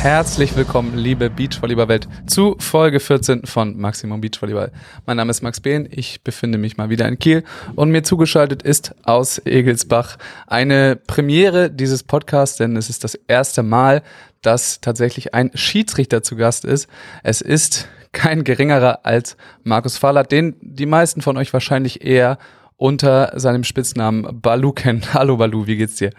[0.00, 4.70] Herzlich willkommen, liebe Beachvolleyball-Welt, zu Folge 14 von Maximum Beachvolleyball.
[5.06, 7.42] Mein Name ist Max Behn, ich befinde mich mal wieder in Kiel
[7.74, 10.16] und mir zugeschaltet ist aus Egelsbach
[10.46, 14.04] eine Premiere dieses Podcasts, denn es ist das erste Mal,
[14.40, 16.88] dass tatsächlich ein Schiedsrichter zu Gast ist.
[17.24, 22.38] Es ist kein geringerer als Markus Fahlert, den die meisten von euch wahrscheinlich eher
[22.76, 25.02] unter seinem Spitznamen Balu kennen.
[25.12, 26.12] Hallo Balu, wie geht's dir?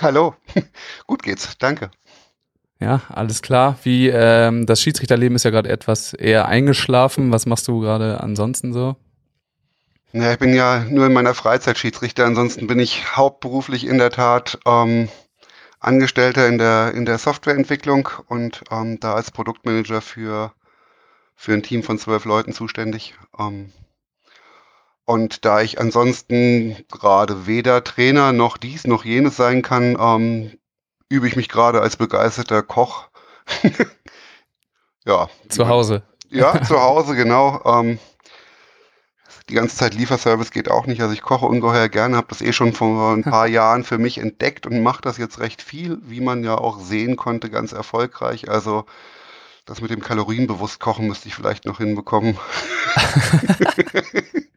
[0.00, 0.34] Hallo,
[1.06, 1.90] gut geht's, danke.
[2.80, 3.78] Ja, alles klar.
[3.82, 7.32] Wie ähm, das Schiedsrichterleben ist ja gerade etwas eher eingeschlafen.
[7.32, 8.96] Was machst du gerade ansonsten so?
[10.12, 12.24] Ja, ich bin ja nur in meiner Freizeit Schiedsrichter.
[12.24, 15.08] Ansonsten bin ich hauptberuflich in der Tat ähm,
[15.80, 20.52] Angestellter in der in der Softwareentwicklung und ähm, da als Produktmanager für
[21.36, 23.14] für ein Team von zwölf Leuten zuständig.
[23.38, 23.72] Ähm,
[25.04, 30.57] und da ich ansonsten gerade weder Trainer noch dies noch jenes sein kann, ähm,
[31.08, 33.08] übe ich mich gerade als begeisterter Koch.
[35.04, 35.28] ja.
[35.48, 36.02] Zu Hause.
[36.30, 37.62] Ja, zu Hause, genau.
[37.64, 37.98] Ähm,
[39.48, 41.00] die ganze Zeit Lieferservice geht auch nicht.
[41.00, 44.18] Also ich koche ungeheuer gerne, habe das eh schon vor ein paar Jahren für mich
[44.18, 48.50] entdeckt und mache das jetzt recht viel, wie man ja auch sehen konnte, ganz erfolgreich.
[48.50, 48.84] Also
[49.64, 52.38] das mit dem kalorienbewusst kochen müsste ich vielleicht noch hinbekommen.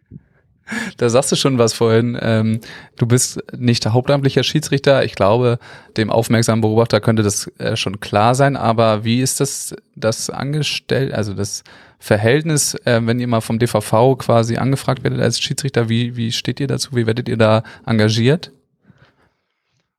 [1.02, 2.16] da sagst du schon was vorhin.
[2.21, 2.61] Ähm,
[2.95, 5.03] du bist nicht hauptamtlicher Schiedsrichter.
[5.03, 5.58] Ich glaube,
[5.97, 8.55] dem aufmerksamen Beobachter könnte das äh, schon klar sein.
[8.55, 11.63] Aber wie ist das, das angestellt, also das
[11.97, 15.89] Verhältnis, äh, wenn ihr mal vom DVV quasi angefragt werdet als Schiedsrichter?
[15.89, 16.91] Wie, wie steht ihr dazu?
[16.95, 18.52] Wie werdet ihr da engagiert?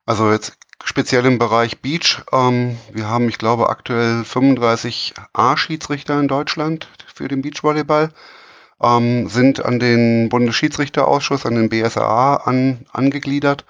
[0.05, 0.53] Also jetzt
[0.85, 2.21] speziell im Bereich Beach.
[2.31, 8.09] Ähm, wir haben, ich glaube, aktuell 35 A-Schiedsrichter in Deutschland für den Beachvolleyball
[8.83, 13.65] ähm, sind an den Bundesschiedsrichterausschuss, an den BSAA an, angegliedert.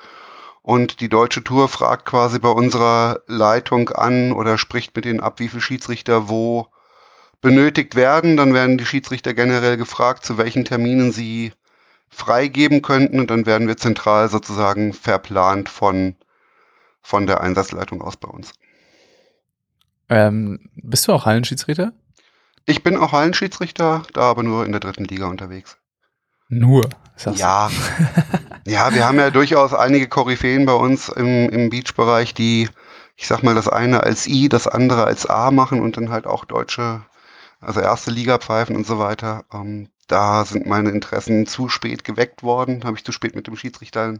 [0.61, 5.39] Und die deutsche Tour fragt quasi bei unserer Leitung an oder spricht mit denen ab,
[5.39, 6.67] wie viele Schiedsrichter wo
[7.41, 8.37] benötigt werden.
[8.37, 11.51] Dann werden die Schiedsrichter generell gefragt, zu welchen Terminen sie
[12.09, 13.19] freigeben könnten.
[13.19, 16.15] Und dann werden wir zentral sozusagen verplant von,
[17.01, 18.53] von der Einsatzleitung aus bei uns.
[20.09, 21.91] Ähm, bist du auch Hallenschiedsrichter?
[22.65, 25.77] Ich bin auch Hallenschiedsrichter, da aber nur in der dritten Liga unterwegs.
[26.49, 26.89] Nur?
[27.39, 27.69] Ja.
[28.65, 32.69] ja, wir haben ja durchaus einige Koryphäen bei uns im, im Beach-Bereich, die,
[33.15, 36.25] ich sag mal, das eine als I, das andere als A machen und dann halt
[36.25, 37.03] auch deutsche,
[37.59, 39.45] also erste Liga pfeifen und so weiter.
[39.53, 43.55] Ähm, da sind meine Interessen zu spät geweckt worden, habe ich zu spät mit dem
[43.55, 44.13] Schiedsrichter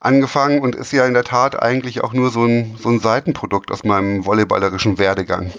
[0.00, 3.70] angefangen und ist ja in der Tat eigentlich auch nur so ein, so ein Seitenprodukt
[3.72, 5.52] aus meinem volleyballerischen Werdegang.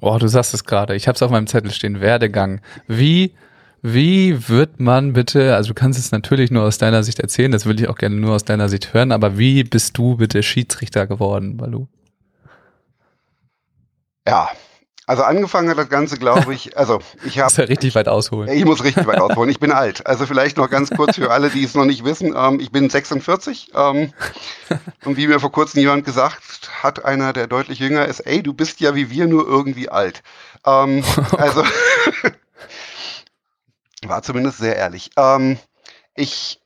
[0.00, 0.94] Oh, du sagst es gerade.
[0.94, 2.00] Ich habe es auf meinem Zettel stehen.
[2.00, 2.60] Werdegang.
[2.86, 3.34] Wie
[3.82, 7.64] wie wird man bitte, also du kannst es natürlich nur aus deiner Sicht erzählen, das
[7.64, 11.06] will ich auch gerne nur aus deiner Sicht hören, aber wie bist du bitte Schiedsrichter
[11.06, 11.86] geworden, Balu?
[14.28, 14.50] Ja,
[15.10, 17.52] also angefangen hat das Ganze, glaube ich, also ich habe...
[17.52, 18.48] ja richtig weit ausholen.
[18.48, 19.50] Ich muss richtig weit ausholen.
[19.50, 20.06] Ich bin alt.
[20.06, 22.32] Also vielleicht noch ganz kurz für alle, die es noch nicht wissen.
[22.36, 24.12] Ähm, ich bin 46 ähm,
[25.04, 28.54] und wie mir vor kurzem jemand gesagt hat, einer, der deutlich jünger ist, ey, du
[28.54, 30.22] bist ja wie wir nur irgendwie alt.
[30.64, 31.02] Ähm,
[31.36, 31.64] also
[34.06, 35.10] war zumindest sehr ehrlich.
[35.16, 35.58] Ähm,
[36.14, 36.60] ich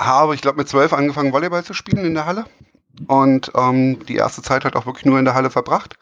[0.00, 2.46] habe, ich glaube, mit zwölf angefangen, Volleyball zu spielen in der Halle
[3.06, 5.98] und ähm, die erste Zeit halt auch wirklich nur in der Halle verbracht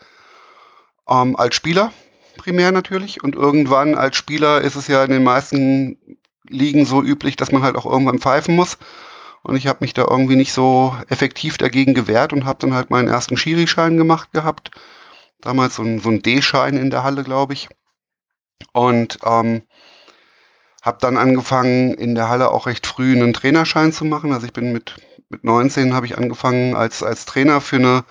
[1.08, 1.92] ähm, als Spieler
[2.36, 3.22] primär natürlich.
[3.22, 7.62] Und irgendwann als Spieler ist es ja in den meisten Ligen so üblich, dass man
[7.62, 8.78] halt auch irgendwann pfeifen muss.
[9.42, 12.90] Und ich habe mich da irgendwie nicht so effektiv dagegen gewehrt und habe dann halt
[12.90, 14.70] meinen ersten Schiri-Schein gemacht gehabt.
[15.40, 17.68] Damals so ein, so ein D-Schein in der Halle, glaube ich.
[18.72, 19.62] Und ähm,
[20.82, 24.32] habe dann angefangen, in der Halle auch recht früh einen Trainerschein zu machen.
[24.32, 24.96] Also ich bin mit,
[25.28, 28.04] mit 19 habe ich angefangen als, als Trainer für eine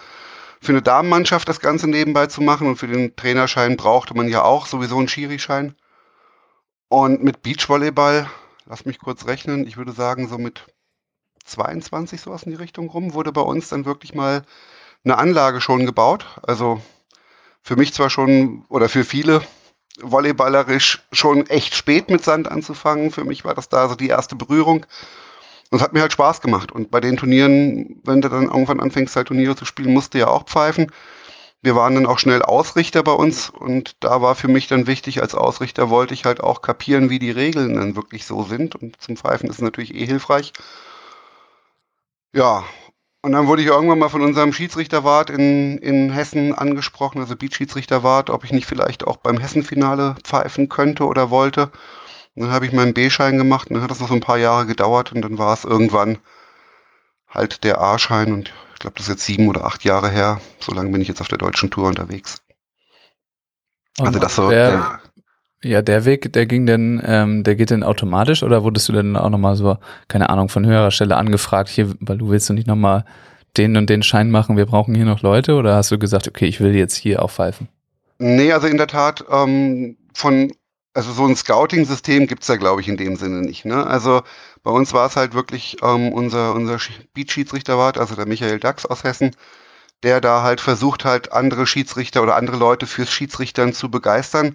[0.64, 4.44] für eine Damenmannschaft das Ganze nebenbei zu machen und für den Trainerschein brauchte man ja
[4.44, 5.76] auch sowieso einen Schiri-Schein.
[6.88, 8.30] Und mit Beachvolleyball,
[8.66, 10.66] lass mich kurz rechnen, ich würde sagen so mit
[11.44, 14.44] 22 sowas in die Richtung rum, wurde bei uns dann wirklich mal
[15.04, 16.26] eine Anlage schon gebaut.
[16.44, 16.82] Also
[17.62, 19.42] für mich zwar schon oder für viele
[20.00, 23.12] volleyballerisch schon echt spät mit Sand anzufangen.
[23.12, 24.86] Für mich war das da so die erste Berührung.
[25.74, 26.72] Und es hat mir halt Spaß gemacht.
[26.72, 30.20] Und bei den Turnieren, wenn du dann irgendwann anfängst, halt Turniere zu spielen, musst du
[30.20, 30.92] ja auch pfeifen.
[31.64, 35.24] Wir waren dann auch schnell Ausrichter bei uns und da war für mich dann wichtig,
[35.24, 38.76] als Ausrichter wollte ich halt auch kapieren, wie die Regeln dann wirklich so sind.
[38.76, 40.54] Und zum Pfeifen ist es natürlich eh hilfreich.
[42.36, 42.64] Ja,
[43.24, 48.30] und dann wurde ich irgendwann mal von unserem Schiedsrichterwart in, in Hessen angesprochen, also Beat-Schiedsrichterwart,
[48.30, 51.72] ob ich nicht vielleicht auch beim Hessenfinale pfeifen könnte oder wollte.
[52.36, 54.38] Und dann habe ich meinen B-Schein gemacht und dann hat das noch so ein paar
[54.38, 56.18] Jahre gedauert und dann war es irgendwann
[57.28, 60.42] halt der A-Schein und ich glaube, das ist jetzt sieben oder acht Jahre her.
[60.60, 62.42] So lange bin ich jetzt auf der deutschen Tour unterwegs.
[64.00, 64.50] Und also das so.
[64.50, 65.00] Der, der,
[65.64, 69.16] ja, der Weg, der ging denn, ähm, der geht denn automatisch oder wurdest du denn
[69.16, 69.78] auch nochmal so,
[70.08, 73.06] keine Ahnung, von höherer Stelle angefragt, hier, weil du willst du nicht nochmal
[73.56, 76.46] den und den Schein machen, wir brauchen hier noch Leute oder hast du gesagt, okay,
[76.46, 77.70] ich will jetzt hier aufpfeifen?
[78.18, 80.52] Nee, also in der Tat, ähm, von,
[80.94, 83.66] also so ein Scouting-System gibt's da, glaube ich, in dem Sinne nicht.
[83.66, 83.86] Ne?
[83.86, 84.22] Also
[84.62, 86.78] bei uns war es halt wirklich ähm, unser, unser
[87.14, 89.36] Beat-Schiedsrichterwart, also der Michael Dax aus Hessen,
[90.04, 94.54] der da halt versucht halt andere Schiedsrichter oder andere Leute fürs Schiedsrichtern zu begeistern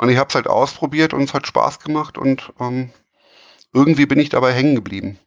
[0.00, 2.90] und ich habe es halt ausprobiert und es hat Spaß gemacht und ähm,
[3.74, 5.18] irgendwie bin ich dabei hängen geblieben.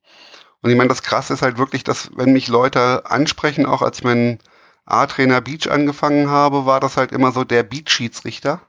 [0.62, 4.00] Und ich meine, das Krasse ist halt wirklich, dass wenn mich Leute ansprechen, auch als
[4.00, 4.40] ich meinen
[4.86, 8.62] A-Trainer Beach angefangen habe, war das halt immer so der Beach-Schiedsrichter.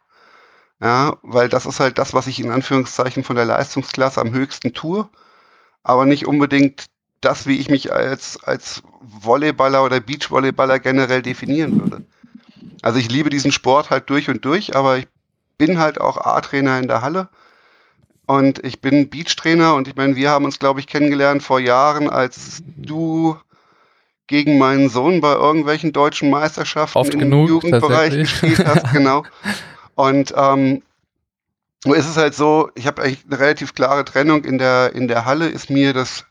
[0.85, 4.75] Ja, weil das ist halt das, was ich in Anführungszeichen von der Leistungsklasse am höchsten
[4.75, 5.09] tue,
[5.83, 6.91] aber nicht unbedingt
[7.23, 12.05] das, wie ich mich als, als Volleyballer oder Beachvolleyballer generell definieren würde.
[12.83, 15.09] Also ich liebe diesen Sport halt durch und durch, aber ich
[15.57, 17.31] bin halt auch A-Trainer in der Halle
[18.27, 22.11] und ich bin Beach-Trainer und ich meine, wir haben uns, glaube ich, kennengelernt vor Jahren,
[22.11, 23.39] als du
[24.27, 29.23] gegen meinen Sohn bei irgendwelchen deutschen Meisterschaften Oft im genug, Jugendbereich gespielt hast, genau.
[29.95, 30.83] Und ähm,
[31.85, 35.25] ist es halt so, ich habe eigentlich eine relativ klare Trennung in der in der
[35.25, 36.25] Halle ist mir das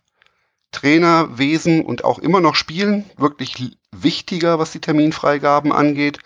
[0.71, 6.19] Trainerwesen und auch immer noch Spielen wirklich wichtiger, was die Terminfreigaben angeht,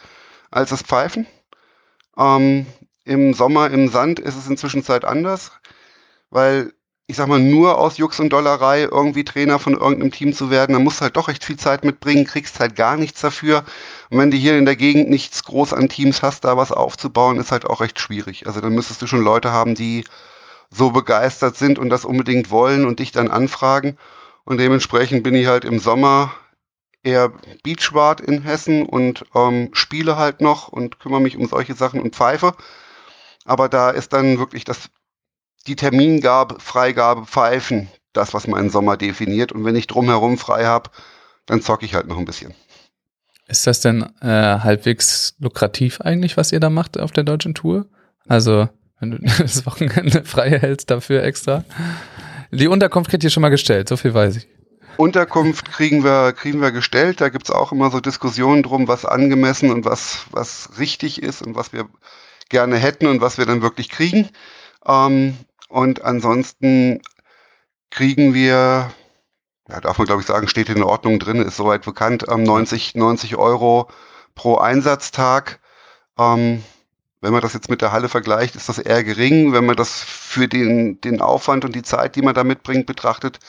[0.50, 1.28] als das Pfeifen.
[2.18, 2.66] Ähm,
[3.04, 5.52] im Sommer im Sand ist es inzwischen Zeit anders,
[6.30, 6.74] weil
[7.08, 10.74] ich sag mal, nur aus Jux und Dollerei irgendwie Trainer von irgendeinem Team zu werden,
[10.74, 13.64] dann musst du halt doch recht viel Zeit mitbringen, kriegst halt gar nichts dafür.
[14.10, 17.40] Und wenn du hier in der Gegend nichts groß an Teams hast, da was aufzubauen,
[17.40, 18.46] ist halt auch recht schwierig.
[18.46, 20.04] Also dann müsstest du schon Leute haben, die
[20.70, 23.98] so begeistert sind und das unbedingt wollen und dich dann anfragen.
[24.44, 26.34] Und dementsprechend bin ich halt im Sommer
[27.04, 27.32] eher
[27.64, 32.16] Beachwart in Hessen und ähm, spiele halt noch und kümmere mich um solche Sachen und
[32.16, 32.54] pfeife.
[33.46, 34.90] Aber da ist dann wirklich das,
[35.68, 39.52] die Termingabe, Freigabe, Pfeifen, das, was meinen Sommer definiert.
[39.52, 40.90] Und wenn ich drumherum frei habe,
[41.46, 42.54] dann zocke ich halt noch ein bisschen.
[43.48, 44.28] Ist das denn äh,
[44.60, 47.86] halbwegs lukrativ eigentlich, was ihr da macht auf der deutschen Tour?
[48.28, 48.68] Also,
[49.00, 51.64] wenn du das Wochenende frei hältst dafür extra.
[52.52, 54.48] Die Unterkunft kriegt ihr schon mal gestellt, so viel weiß ich.
[54.98, 57.22] Unterkunft kriegen wir, kriegen wir gestellt.
[57.22, 61.56] Da gibt's auch immer so Diskussionen drum, was angemessen und was, was richtig ist und
[61.56, 61.88] was wir
[62.50, 64.30] gerne hätten und was wir dann wirklich kriegen.
[64.86, 65.38] Ähm,
[65.70, 67.02] und ansonsten
[67.90, 68.92] kriegen wir,
[69.70, 72.96] ja, darf man glaube ich sagen, steht in Ordnung drin, ist soweit bekannt, ähm, 90,
[72.96, 73.90] 90 Euro
[74.36, 75.60] pro Einsatztag.
[76.18, 76.64] Ähm,
[77.22, 79.52] wenn man das jetzt mit der Halle vergleicht, ist das eher gering.
[79.52, 83.40] Wenn man das für den, den Aufwand und die Zeit, die man da mitbringt, betrachtet,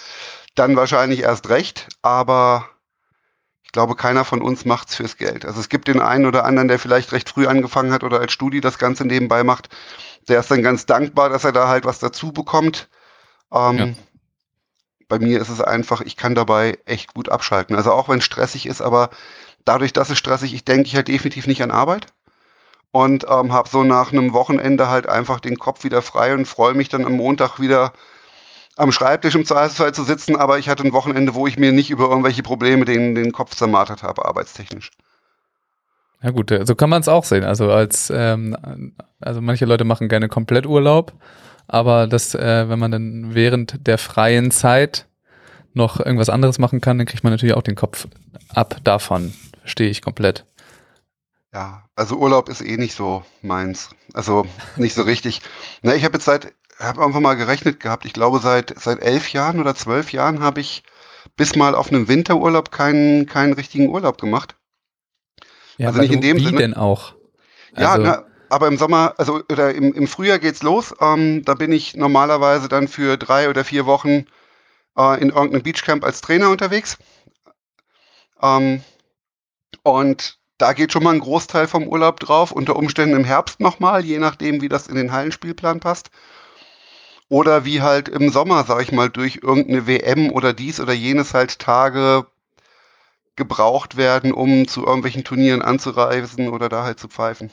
[0.54, 1.88] dann wahrscheinlich erst recht.
[2.02, 2.68] Aber
[3.62, 5.44] ich glaube, keiner von uns macht's fürs Geld.
[5.44, 8.32] Also es gibt den einen oder anderen, der vielleicht recht früh angefangen hat oder als
[8.32, 9.68] Studi das Ganze nebenbei macht.
[10.28, 12.88] Der ist dann ganz dankbar, dass er da halt was dazu bekommt.
[13.52, 13.88] Ähm, ja.
[15.08, 17.76] Bei mir ist es einfach, ich kann dabei echt gut abschalten.
[17.76, 19.10] Also auch wenn es stressig ist, aber
[19.64, 22.12] dadurch, dass es stressig, ich denke ich halt definitiv nicht an Arbeit
[22.90, 26.74] und ähm, habe so nach einem Wochenende halt einfach den Kopf wieder frei und freue
[26.74, 27.92] mich dann am Montag wieder
[28.76, 31.90] am Schreibtisch im Zweifelsfall zu sitzen, aber ich hatte ein Wochenende, wo ich mir nicht
[31.90, 34.90] über irgendwelche Probleme den, den Kopf zermartert habe, arbeitstechnisch.
[36.22, 37.44] Ja gut, so kann man es auch sehen.
[37.44, 38.56] Also als ähm,
[39.20, 41.12] also manche Leute machen gerne komplett Urlaub,
[41.66, 45.06] aber das, äh, wenn man dann während der freien Zeit
[45.74, 48.08] noch irgendwas anderes machen kann, dann kriegt man natürlich auch den Kopf
[48.48, 49.32] ab davon.
[49.60, 50.44] Verstehe ich komplett.
[51.52, 53.90] Ja, also Urlaub ist eh nicht so meins.
[54.12, 54.46] Also
[54.76, 55.40] nicht so richtig.
[55.82, 58.04] Na, ich habe jetzt seit habe einfach mal gerechnet gehabt.
[58.04, 60.82] Ich glaube, seit, seit elf Jahren oder zwölf Jahren habe ich
[61.36, 64.54] bis mal auf einem Winterurlaub keinen, keinen richtigen Urlaub gemacht.
[65.78, 66.58] Ja, also nicht in dem wie Sinne.
[66.58, 67.14] denn auch?
[67.72, 70.94] Also ja, na, aber im Sommer, also oder im, im Frühjahr geht's los.
[71.00, 74.26] Ähm, da bin ich normalerweise dann für drei oder vier Wochen
[74.96, 76.98] äh, in irgendeinem Beachcamp als Trainer unterwegs.
[78.42, 78.82] Ähm,
[79.82, 84.04] und da geht schon mal ein Großteil vom Urlaub drauf, unter Umständen im Herbst nochmal,
[84.04, 86.10] je nachdem, wie das in den Hallenspielplan passt.
[87.28, 91.34] Oder wie halt im Sommer, sag ich mal, durch irgendeine WM oder dies oder jenes
[91.34, 92.26] halt Tage
[93.38, 97.50] gebraucht werden, um zu irgendwelchen Turnieren anzureisen oder da halt zu pfeifen.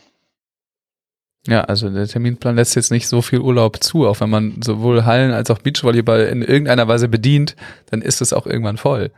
[1.48, 5.06] Ja, also der Terminplan lässt jetzt nicht so viel Urlaub zu, auch wenn man sowohl
[5.06, 7.56] Hallen als auch Beachvolleyball in irgendeiner Weise bedient,
[7.92, 9.12] dann ist es auch irgendwann voll.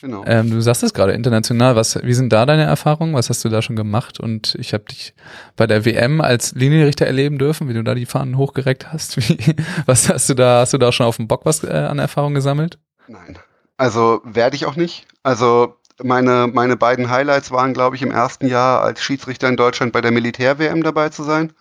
[0.00, 0.24] Genau.
[0.26, 1.76] Ähm, du sagst es gerade international.
[1.76, 3.14] Was, wie sind da deine Erfahrungen?
[3.14, 4.20] Was hast du da schon gemacht?
[4.20, 5.14] Und ich habe dich
[5.56, 9.16] bei der WM als Linienrichter erleben dürfen, wie du da die Fahnen hochgereckt hast.
[9.28, 9.56] Wie,
[9.86, 10.60] was hast du da?
[10.60, 12.78] Hast du da schon auf dem Bock was äh, an Erfahrung gesammelt?
[13.08, 13.38] Nein.
[13.76, 15.06] Also werde ich auch nicht.
[15.22, 19.92] Also meine, meine beiden Highlights waren, glaube ich, im ersten Jahr als Schiedsrichter in Deutschland
[19.92, 21.52] bei der Militär-WM dabei zu sein.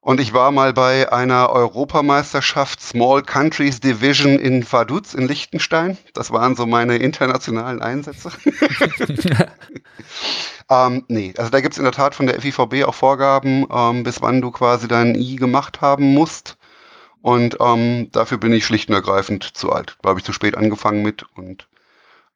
[0.00, 5.98] Und ich war mal bei einer Europameisterschaft Small Countries Division in Vaduz in Liechtenstein.
[6.14, 8.30] Das waren so meine internationalen Einsätze.
[10.70, 14.02] ähm, nee, also da gibt es in der Tat von der FIVB auch Vorgaben, ähm,
[14.02, 16.56] bis wann du quasi dein I gemacht haben musst.
[17.20, 19.98] Und ähm, dafür bin ich schlicht und ergreifend zu alt.
[20.00, 21.68] Da habe ich zu spät angefangen mit und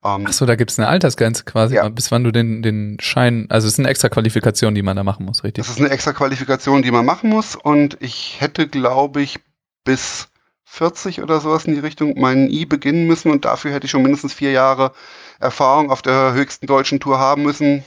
[0.04, 1.88] ähm, Ach so, da gibt's eine Altersgrenze quasi, Ja.
[1.88, 5.04] bis wann du den, den Schein, also es ist eine extra Qualifikation, die man da
[5.04, 5.64] machen muss, richtig?
[5.64, 7.54] Das ist eine extra Qualifikation, die man machen muss.
[7.56, 9.38] Und ich hätte, glaube ich,
[9.84, 10.28] bis
[10.64, 13.30] 40 oder sowas in die Richtung meinen I beginnen müssen.
[13.30, 14.92] Und dafür hätte ich schon mindestens vier Jahre
[15.38, 17.84] Erfahrung auf der höchsten deutschen Tour haben müssen.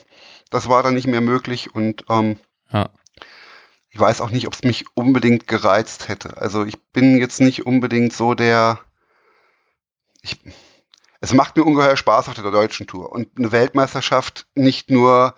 [0.52, 1.74] Das war dann nicht mehr möglich.
[1.74, 2.38] Und ähm,
[2.72, 2.90] Ja.
[3.90, 6.38] ich weiß auch nicht, ob es mich unbedingt gereizt hätte.
[6.38, 8.80] Also ich bin jetzt nicht unbedingt so der.
[10.22, 10.40] Ich,
[11.26, 13.12] es macht mir ungeheuer Spaß auf der deutschen Tour.
[13.12, 15.34] Und eine Weltmeisterschaft nicht nur,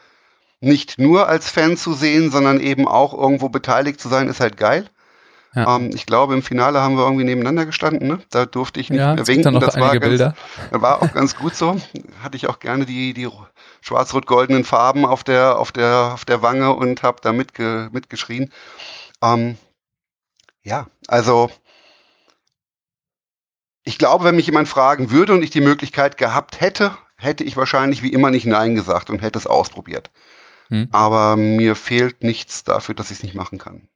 [0.60, 4.58] nicht nur als Fan zu sehen, sondern eben auch irgendwo beteiligt zu sein, ist halt
[4.58, 4.90] geil.
[5.56, 5.78] Ja.
[5.78, 8.06] Ähm, ich glaube, im Finale haben wir irgendwie nebeneinander gestanden.
[8.06, 8.20] Ne?
[8.32, 9.62] Da durfte ich nicht ja, mehr winken.
[9.62, 10.20] Das war, ganz,
[10.72, 11.80] war auch ganz gut so.
[12.22, 13.30] Hatte ich auch gerne die, die
[13.80, 18.52] schwarz-rot-goldenen Farben auf der, auf der, auf der Wange und habe da mitge, mitgeschrien.
[19.24, 19.58] Ähm,
[20.64, 21.50] ja, also
[23.88, 27.56] ich glaube, wenn mich jemand fragen würde und ich die Möglichkeit gehabt hätte, hätte ich
[27.56, 30.12] wahrscheinlich wie immer nicht Nein gesagt und hätte es ausprobiert.
[30.68, 30.90] Hm.
[30.92, 33.88] Aber mir fehlt nichts dafür, dass ich es nicht machen kann.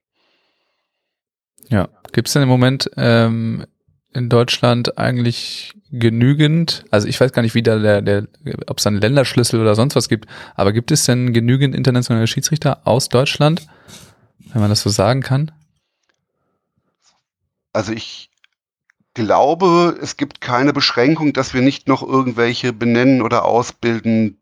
[1.68, 1.90] Ja.
[2.14, 3.66] Gibt's denn im Moment ähm,
[4.14, 8.28] in Deutschland eigentlich genügend, also ich weiß gar nicht, wie da der, der
[8.68, 12.88] ob es einen Länderschlüssel oder sonst was gibt, aber gibt es denn genügend internationale Schiedsrichter
[12.88, 13.68] aus Deutschland,
[14.54, 15.52] wenn man das so sagen kann?
[17.74, 18.31] Also ich
[19.14, 24.42] glaube, es gibt keine Beschränkung, dass wir nicht noch irgendwelche benennen oder ausbilden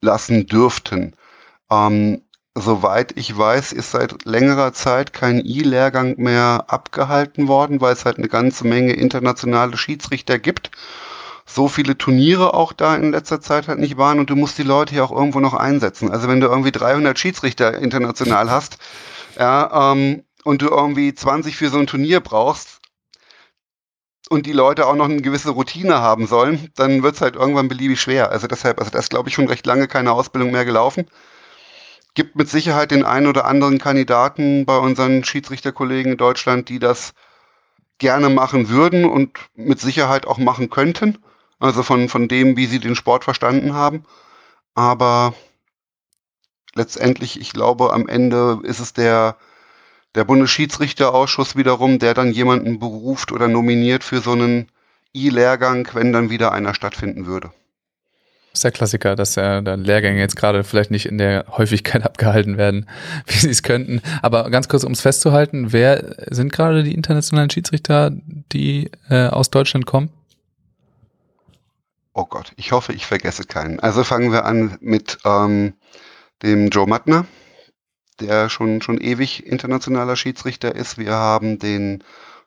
[0.00, 1.14] lassen dürften.
[1.70, 2.22] Ähm,
[2.54, 8.18] soweit ich weiß, ist seit längerer Zeit kein I-Lehrgang mehr abgehalten worden, weil es halt
[8.18, 10.70] eine ganze Menge internationale Schiedsrichter gibt.
[11.46, 14.62] So viele Turniere auch da in letzter Zeit halt nicht waren und du musst die
[14.62, 16.10] Leute ja auch irgendwo noch einsetzen.
[16.10, 18.78] Also wenn du irgendwie 300 Schiedsrichter international hast,
[19.38, 22.81] ja, ähm, und du irgendwie 20 für so ein Turnier brauchst,
[24.32, 27.68] und die Leute auch noch eine gewisse Routine haben sollen, dann wird es halt irgendwann
[27.68, 28.30] beliebig schwer.
[28.30, 31.06] Also deshalb, also da ist, glaube ich, schon recht lange keine Ausbildung mehr gelaufen.
[32.14, 37.12] Gibt mit Sicherheit den einen oder anderen Kandidaten bei unseren Schiedsrichterkollegen in Deutschland, die das
[37.98, 41.18] gerne machen würden und mit Sicherheit auch machen könnten.
[41.58, 44.04] Also von, von dem, wie sie den Sport verstanden haben.
[44.74, 45.34] Aber
[46.74, 49.36] letztendlich, ich glaube, am Ende ist es der,
[50.14, 54.68] der Bundesschiedsrichterausschuss wiederum, der dann jemanden beruft oder nominiert für so einen
[55.14, 57.50] I-Lehrgang, wenn dann wieder einer stattfinden würde.
[58.52, 62.02] Das ist der Klassiker, dass ja dann Lehrgänge jetzt gerade vielleicht nicht in der Häufigkeit
[62.04, 62.86] abgehalten werden,
[63.26, 64.02] wie sie es könnten.
[64.20, 68.10] Aber ganz kurz, um es festzuhalten, wer sind gerade die internationalen Schiedsrichter,
[68.52, 70.10] die äh, aus Deutschland kommen?
[72.14, 73.80] Oh Gott, ich hoffe, ich vergesse keinen.
[73.80, 75.72] Also fangen wir an mit ähm,
[76.42, 77.24] dem Joe Mattner,
[78.22, 80.98] der schon, schon ewig internationaler Schiedsrichter ist.
[80.98, 82.02] Wir haben den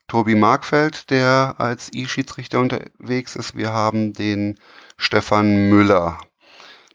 [0.08, 3.56] Tobi Markfeld, der als I-Schiedsrichter unterwegs ist.
[3.56, 4.60] Wir haben den
[4.98, 6.20] Stefan Müller.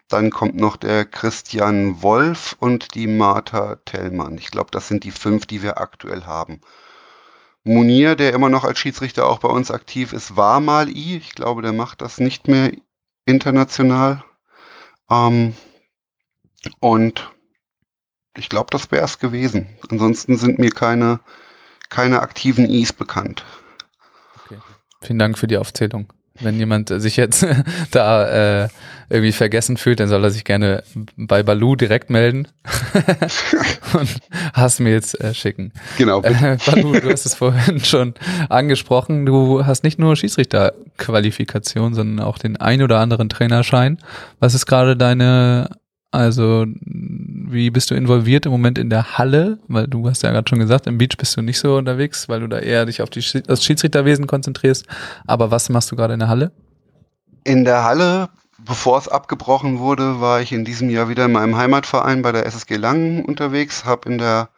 [0.08, 4.38] Dann kommt noch der Christian Wolf und die Martha Tellmann.
[4.38, 6.60] Ich glaube, das sind die fünf, die wir aktuell haben.
[7.62, 11.16] Munir, der immer noch als Schiedsrichter auch bei uns aktiv ist, war mal I.
[11.16, 12.72] Ich glaube, der macht das nicht mehr
[13.26, 14.24] international.
[15.10, 15.54] Ähm,
[16.80, 17.30] und
[18.40, 19.66] ich glaube, das wäre es gewesen.
[19.90, 21.20] Ansonsten sind mir keine,
[21.90, 23.44] keine aktiven Is bekannt.
[25.02, 26.12] Vielen Dank für die Aufzählung.
[26.42, 27.46] Wenn jemand sich jetzt
[27.90, 28.68] da äh,
[29.10, 30.84] irgendwie vergessen fühlt, dann soll er sich gerne
[31.16, 32.48] bei Balu direkt melden
[33.92, 34.08] und
[34.54, 35.72] hast mir jetzt äh, schicken.
[35.98, 36.22] Genau.
[36.22, 38.14] Äh, Balu, du hast es vorhin schon
[38.48, 39.26] angesprochen.
[39.26, 43.98] Du hast nicht nur Schiedsrichterqualifikation, sondern auch den ein oder anderen Trainerschein.
[44.38, 45.68] Was ist gerade deine,
[46.10, 49.58] also wie bist du involviert im Moment in der Halle?
[49.68, 52.40] Weil du hast ja gerade schon gesagt, im Beach bist du nicht so unterwegs, weil
[52.40, 54.86] du da eher dich auf die, Schi- das Schiedsrichterwesen konzentrierst.
[55.26, 56.52] Aber was machst du gerade in der Halle?
[57.44, 61.56] In der Halle, bevor es abgebrochen wurde, war ich in diesem Jahr wieder in meinem
[61.56, 64.50] Heimatverein bei der SSG Langen unterwegs, habe in der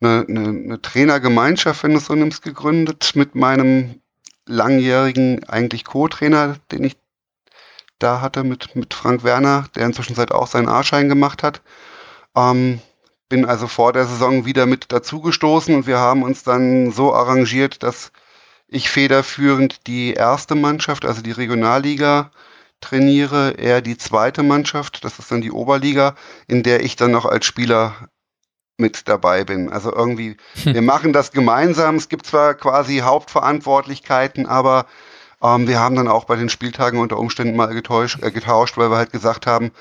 [0.00, 4.00] eine, eine, eine Trainergemeinschaft, wenn du es so nimmst, gegründet mit meinem
[4.46, 6.96] langjährigen eigentlich Co-Trainer, den ich
[8.02, 11.62] da hatte mit, mit Frank Werner, der inzwischen seit auch seinen A-Schein gemacht hat.
[12.36, 12.80] Ähm,
[13.28, 17.82] bin also vor der Saison wieder mit dazugestoßen und wir haben uns dann so arrangiert,
[17.82, 18.12] dass
[18.68, 22.30] ich federführend die erste Mannschaft, also die Regionalliga,
[22.80, 26.14] trainiere, er die zweite Mannschaft, das ist dann die Oberliga,
[26.46, 28.08] in der ich dann noch als Spieler
[28.76, 29.72] mit dabei bin.
[29.72, 30.74] Also irgendwie, hm.
[30.74, 31.96] wir machen das gemeinsam.
[31.96, 34.86] Es gibt zwar quasi Hauptverantwortlichkeiten, aber
[35.42, 38.90] ähm, wir haben dann auch bei den Spieltagen unter Umständen mal getäuscht, äh, getauscht, weil
[38.90, 39.72] wir halt gesagt haben,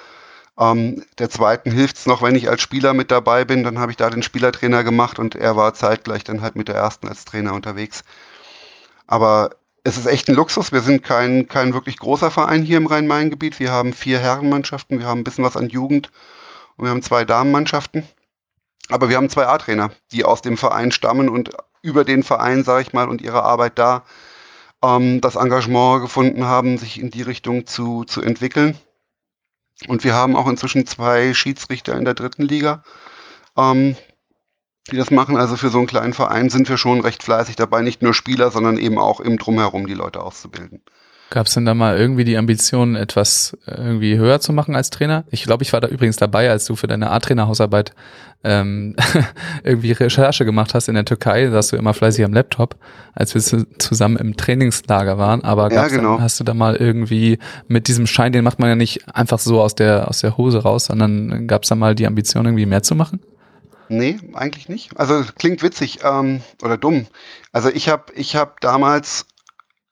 [0.60, 3.64] ähm, der zweiten hilft es noch, wenn ich als Spieler mit dabei bin.
[3.64, 6.76] Dann habe ich da den Spielertrainer gemacht und er war zeitgleich dann halt mit der
[6.76, 8.04] ersten als Trainer unterwegs.
[9.08, 9.52] Aber
[9.84, 10.72] es ist echt ein Luxus.
[10.72, 13.60] Wir sind kein, kein wirklich großer Verein hier im Rhein-Main-Gebiet.
[13.60, 16.12] Wir haben vier Herrenmannschaften, wir haben ein bisschen was an Jugend
[16.78, 18.08] und wir haben zwei Damenmannschaften.
[18.90, 21.52] Aber wir haben zwei A-Trainer, die aus dem Verein stammen und
[21.82, 24.04] über den Verein, sage ich mal, und ihre Arbeit da
[24.84, 28.78] ähm, das Engagement gefunden haben, sich in die Richtung zu, zu entwickeln.
[29.88, 32.84] Und wir haben auch inzwischen zwei Schiedsrichter in der dritten Liga,
[33.58, 33.96] ähm,
[34.92, 35.38] die das machen.
[35.38, 38.52] Also für so einen kleinen Verein sind wir schon recht fleißig dabei, nicht nur Spieler,
[38.52, 40.84] sondern eben auch im Drumherum die Leute auszubilden.
[41.32, 44.90] Gab es denn da mal irgendwie die Ambition, etwas äh, irgendwie höher zu machen als
[44.90, 45.24] Trainer?
[45.32, 47.94] Ich glaube, ich war da übrigens dabei, als du für deine A-Trainer-Hausarbeit
[48.44, 48.98] ähm,
[49.64, 52.76] irgendwie Recherche gemacht hast in der Türkei, saß du immer fleißig am Laptop,
[53.16, 55.42] als wir zusammen im Trainingslager waren.
[55.46, 56.16] Aber ja, genau.
[56.16, 59.40] dann, hast du da mal irgendwie mit diesem Schein, den macht man ja nicht einfach
[59.40, 62.66] so aus der, aus der Hose raus, sondern gab es da mal die Ambition, irgendwie
[62.66, 63.22] mehr zu machen?
[63.88, 64.98] Nee, eigentlich nicht.
[64.98, 67.08] Also klingt witzig ähm, oder dumm.
[67.54, 69.26] Also ich habe ich hab damals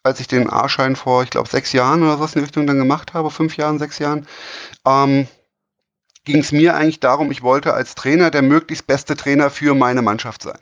[0.03, 2.77] als ich den A-Schein vor, ich glaube, sechs Jahren oder was in die Richtung dann
[2.77, 4.27] gemacht habe, fünf Jahren, sechs Jahren,
[4.85, 5.27] ähm,
[6.25, 10.01] ging es mir eigentlich darum, ich wollte als Trainer der möglichst beste Trainer für meine
[10.01, 10.59] Mannschaft sein.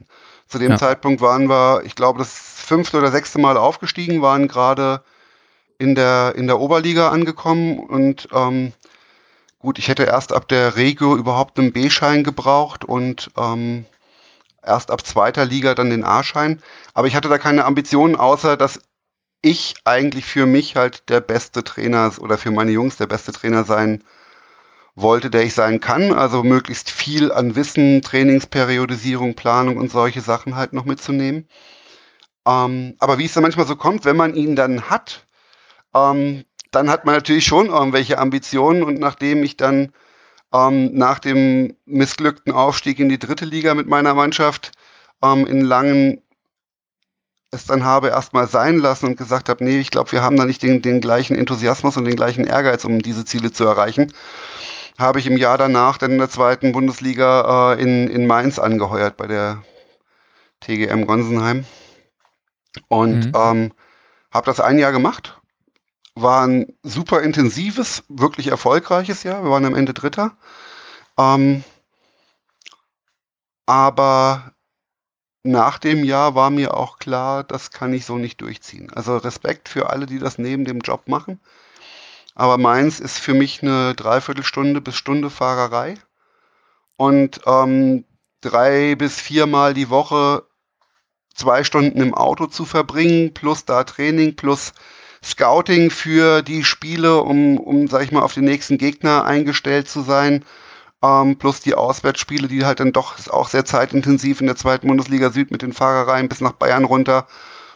[0.48, 0.78] Zu dem ja.
[0.78, 5.04] Zeitpunkt waren wir, ich glaube, das fünfte oder sechste Mal aufgestiegen, waren gerade
[5.78, 8.74] in der, in der Oberliga angekommen und ähm,
[9.60, 13.86] gut, ich hätte erst ab der Regio überhaupt einen B-Schein gebraucht und ähm,
[14.64, 16.62] erst ab zweiter Liga dann den A-Schein.
[16.94, 18.80] Aber ich hatte da keine Ambitionen, außer dass
[19.42, 23.64] ich eigentlich für mich halt der beste Trainer oder für meine Jungs der beste Trainer
[23.64, 24.04] sein
[24.96, 26.12] wollte, der ich sein kann.
[26.14, 31.48] Also möglichst viel an Wissen, Trainingsperiodisierung, Planung und solche Sachen halt noch mitzunehmen.
[32.48, 35.28] Ähm, aber wie es dann manchmal so kommt, wenn man ihn dann hat,
[35.94, 39.94] ähm, dann hat man natürlich schon irgendwelche Ambitionen und nachdem ich dann
[40.54, 44.72] ähm, nach dem missglückten Aufstieg in die dritte Liga mit meiner Mannschaft
[45.24, 46.22] ähm, in langen
[47.52, 50.46] es dann habe erstmal sein lassen und gesagt habe, nee, ich glaube, wir haben da
[50.46, 54.14] nicht den, den gleichen Enthusiasmus und den gleichen Ehrgeiz, um diese Ziele zu erreichen,
[54.98, 59.16] habe ich im Jahr danach dann in der zweiten Bundesliga äh, in, in Mainz angeheuert
[59.16, 59.64] bei der
[60.60, 61.66] TGM Gonsenheim
[62.88, 63.32] und mhm.
[63.36, 63.74] ähm,
[64.32, 65.40] habe das ein Jahr gemacht.
[66.16, 69.44] War ein super intensives, wirklich erfolgreiches Jahr.
[69.44, 70.36] Wir waren am Ende Dritter.
[71.18, 71.64] Ähm,
[73.68, 74.54] aber
[75.48, 78.92] nach dem Jahr war mir auch klar, das kann ich so nicht durchziehen.
[78.94, 81.40] Also Respekt für alle, die das neben dem Job machen.
[82.36, 85.96] Aber meins ist für mich eine Dreiviertelstunde bis Stunde Fahrerei.
[86.98, 88.06] Und ähm,
[88.42, 90.44] drei bis viermal die Woche
[91.34, 94.74] zwei Stunden im Auto zu verbringen, plus da Training, plus
[95.24, 100.02] Scouting für die Spiele, um, um sag ich mal, auf den nächsten Gegner eingestellt zu
[100.02, 100.44] sein
[101.04, 105.32] ähm, plus die Auswärtsspiele, die halt dann doch auch sehr zeitintensiv in der zweiten Bundesliga
[105.32, 107.28] Süd mit den Fahrereien bis nach Bayern runter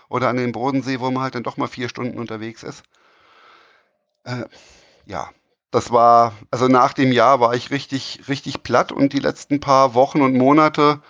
[0.09, 2.83] oder an den Bodensee, wo man halt dann doch mal vier Stunden unterwegs ist.
[4.23, 4.45] Äh,
[5.05, 5.29] ja,
[5.71, 9.93] das war, also nach dem Jahr war ich richtig, richtig platt und die letzten paar
[9.93, 11.01] Wochen und Monate,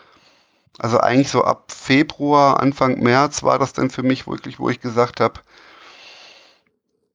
[0.78, 4.80] also eigentlich so ab Februar, Anfang März war das dann für mich wirklich, wo ich
[4.80, 5.42] gesagt habe,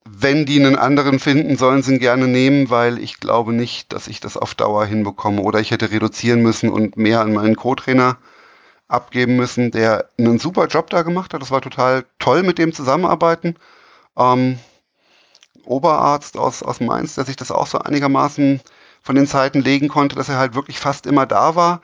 [0.08, 4.06] wenn die einen anderen finden, sollen sie ihn gerne nehmen, weil ich glaube nicht, dass
[4.06, 5.42] ich das auf Dauer hinbekomme.
[5.42, 8.18] Oder ich hätte reduzieren müssen und mehr an meinen Co-Trainer
[8.88, 11.42] abgeben müssen, der einen super Job da gemacht hat.
[11.42, 13.56] Das war total toll, mit dem zusammenarbeiten.
[14.16, 14.58] Ähm,
[15.64, 18.60] Oberarzt aus, aus Mainz, der sich das auch so einigermaßen
[19.02, 21.80] von den Zeiten legen konnte, dass er halt wirklich fast immer da war.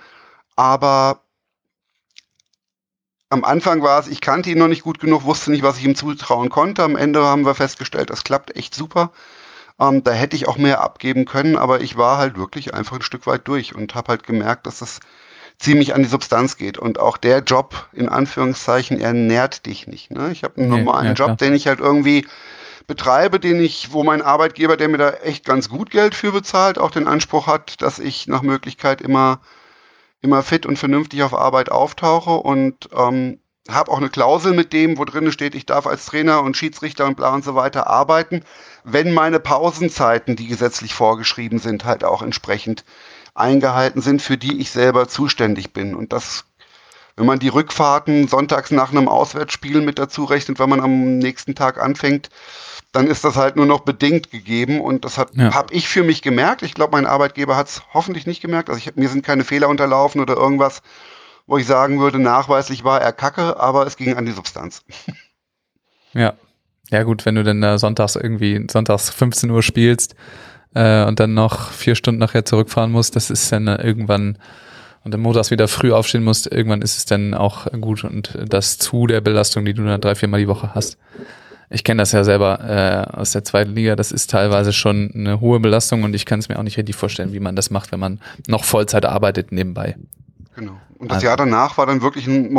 [0.55, 1.23] Aber
[3.33, 5.85] am Anfang war es, ich kannte ihn noch nicht gut genug, wusste nicht, was ich
[5.85, 6.83] ihm zutrauen konnte.
[6.83, 9.11] Am Ende haben wir festgestellt, das klappt echt super.
[9.81, 13.03] Ähm, da hätte ich auch mehr abgeben können, aber ich war halt wirklich einfach ein
[13.03, 15.01] Stück weit durch und habe halt gemerkt, dass das
[15.59, 16.77] ziemlich an die Substanz geht.
[16.77, 20.11] Und auch der Job, in Anführungszeichen, er nährt dich nicht.
[20.11, 20.31] Ne?
[20.31, 21.37] Ich habe einen nee, normalen ja, Job, klar.
[21.37, 22.27] den ich halt irgendwie
[22.87, 26.77] betreibe, den ich, wo mein Arbeitgeber, der mir da echt ganz gut Geld für bezahlt,
[26.77, 29.41] auch den Anspruch hat, dass ich nach Möglichkeit immer
[30.23, 34.99] immer fit und vernünftig auf Arbeit auftauche und ähm, habe auch eine Klausel mit dem,
[34.99, 38.43] wo drin steht, ich darf als Trainer und Schiedsrichter und bla und so weiter arbeiten,
[38.85, 42.85] wenn meine Pausenzeiten, die gesetzlich vorgeschrieben sind, halt auch entsprechend
[43.35, 45.95] eingehalten sind, für die ich selber zuständig bin.
[45.95, 46.45] Und das,
[47.17, 51.55] wenn man die Rückfahrten sonntags nach einem Auswärtsspiel mit dazu rechnet, wenn man am nächsten
[51.55, 52.31] Tag anfängt,
[52.93, 55.55] dann ist das halt nur noch bedingt gegeben und das ja.
[55.55, 56.63] habe ich für mich gemerkt.
[56.63, 58.69] Ich glaube, mein Arbeitgeber hat es hoffentlich nicht gemerkt.
[58.69, 60.83] Also ich, mir sind keine Fehler unterlaufen oder irgendwas,
[61.47, 64.85] wo ich sagen würde, nachweislich war er kacke, aber es ging an die Substanz.
[66.15, 66.35] Ja.
[66.91, 70.15] Ja, gut, wenn du dann da sonntags irgendwie, sonntags 15 Uhr spielst
[70.75, 74.37] äh, und dann noch vier Stunden nachher zurückfahren musst, das ist dann irgendwann
[75.05, 78.79] und dann montags wieder früh aufstehen musst, irgendwann ist es dann auch gut und das
[78.79, 80.99] zu der Belastung, die du dann drei, viermal die Woche hast.
[81.71, 85.41] Ich kenne das ja selber äh, aus der zweiten Liga, das ist teilweise schon eine
[85.41, 87.93] hohe Belastung und ich kann es mir auch nicht richtig vorstellen, wie man das macht,
[87.93, 89.97] wenn man noch Vollzeit arbeitet nebenbei.
[90.55, 90.79] Genau.
[90.99, 91.27] Und das also.
[91.27, 92.53] Jahr danach war dann wirklich ein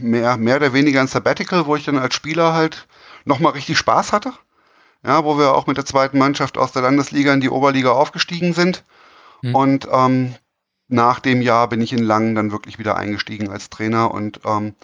[0.00, 2.86] mehr, mehr oder weniger ein Sabbatical, wo ich dann als Spieler halt
[3.24, 4.32] nochmal richtig Spaß hatte.
[5.06, 8.54] Ja, wo wir auch mit der zweiten Mannschaft aus der Landesliga in die Oberliga aufgestiegen
[8.54, 8.82] sind.
[9.42, 9.54] Mhm.
[9.54, 10.34] Und ähm,
[10.88, 14.74] nach dem Jahr bin ich in Langen dann wirklich wieder eingestiegen als Trainer und ähm,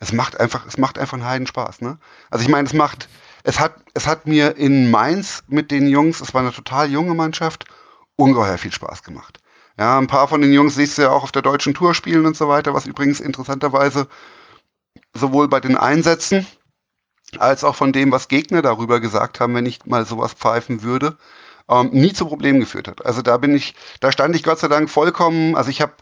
[0.00, 1.98] es macht einfach, es macht einfach einen Heiden Spaß, ne?
[2.30, 3.08] Also ich meine, es macht,
[3.44, 7.14] es hat, es hat mir in Mainz mit den Jungs, es war eine total junge
[7.14, 7.66] Mannschaft,
[8.16, 9.38] ungeheuer viel Spaß gemacht.
[9.78, 12.26] Ja, ein paar von den Jungs siehst du ja auch auf der deutschen Tour spielen
[12.26, 14.08] und so weiter, was übrigens interessanterweise
[15.14, 16.46] sowohl bei den Einsätzen
[17.38, 21.16] als auch von dem, was Gegner darüber gesagt haben, wenn ich mal sowas pfeifen würde,
[21.72, 23.04] ähm, nie zu Problemen geführt hat.
[23.06, 25.92] Also da bin ich, da stand ich Gott sei Dank vollkommen, also ich habe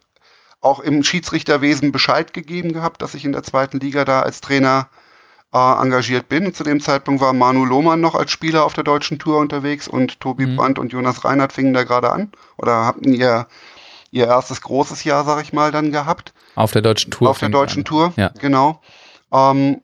[0.61, 4.89] auch im Schiedsrichterwesen Bescheid gegeben gehabt, dass ich in der zweiten Liga da als Trainer
[5.55, 6.47] äh, engagiert bin.
[6.47, 9.89] Und zu dem Zeitpunkt war Manu Lohmann noch als Spieler auf der deutschen Tour unterwegs
[9.89, 10.57] und Tobi mhm.
[10.57, 13.47] Brandt und Jonas Reinhardt fingen da gerade an oder hatten ihr,
[14.11, 16.35] ihr erstes großes Jahr, sag ich mal, dann gehabt.
[16.57, 17.31] Auf der deutschen Tour.
[17.31, 17.85] Auf der deutschen an.
[17.87, 18.31] Tour, ja.
[18.39, 18.83] genau.
[19.33, 19.81] Ähm,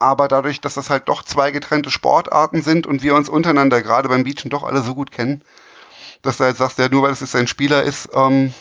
[0.00, 4.08] aber dadurch, dass das halt doch zwei getrennte Sportarten sind und wir uns untereinander gerade
[4.08, 5.42] beim Beachen doch alle so gut kennen,
[6.22, 8.52] dass du halt sagst, ja, nur weil es jetzt ein Spieler ist, ähm,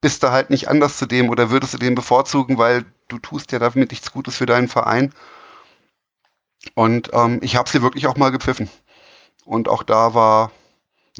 [0.00, 3.52] bist du halt nicht anders zu dem oder würdest du den bevorzugen, weil du tust
[3.52, 5.12] ja damit nichts Gutes für deinen Verein.
[6.74, 8.70] Und ähm, ich habe sie wirklich auch mal gepfiffen.
[9.44, 10.50] Und auch da war,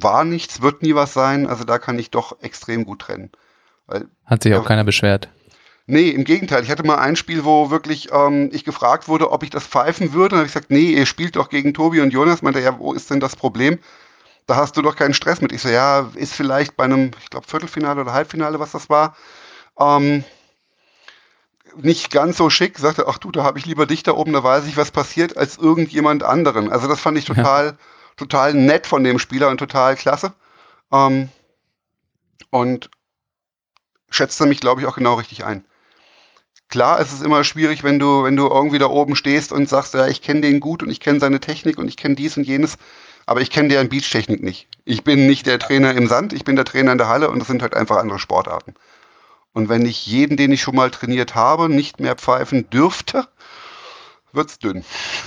[0.01, 1.47] war nichts, wird nie was sein.
[1.47, 3.31] Also da kann ich doch extrem gut trennen.
[3.87, 5.29] Weil, Hat sich auch keiner beschwert.
[5.87, 6.63] Nee, im Gegenteil.
[6.63, 10.13] Ich hatte mal ein Spiel, wo wirklich ähm, ich gefragt wurde, ob ich das pfeifen
[10.13, 10.35] würde.
[10.35, 12.43] Und habe ich gesagt, nee, ihr spielt doch gegen Tobi und Jonas.
[12.43, 13.79] Meinte ja, wo ist denn das Problem?
[14.47, 15.53] Da hast du doch keinen Stress mit.
[15.53, 19.17] Ich so, ja, ist vielleicht bei einem, ich glaube, Viertelfinale oder Halbfinale, was das war,
[19.79, 20.25] ähm,
[21.77, 22.79] nicht ganz so schick.
[22.79, 25.37] Sagte, ach du, da habe ich lieber dich da oben, da weiß ich, was passiert,
[25.37, 26.71] als irgendjemand anderen.
[26.71, 27.77] Also das fand ich total, ja.
[28.17, 30.33] total nett von dem Spieler und total klasse.
[30.93, 31.29] Ähm,
[32.51, 32.91] und
[34.11, 35.65] schätzte mich, glaube ich, auch genau richtig ein.
[36.73, 39.93] Klar, es ist immer schwierig, wenn du, wenn du irgendwie da oben stehst und sagst,
[39.93, 42.45] ja, ich kenne den gut und ich kenne seine Technik und ich kenne dies und
[42.45, 42.79] jenes,
[43.27, 44.69] aber ich kenne deren Beachtechnik nicht.
[44.87, 47.41] Ich bin nicht der Trainer im Sand, ich bin der Trainer in der Halle und
[47.41, 48.73] das sind halt einfach andere Sportarten.
[49.53, 53.29] Und wenn ich jeden, den ich schon mal trainiert habe, nicht mehr pfeifen dürfte,
[54.33, 54.83] wird's dünn.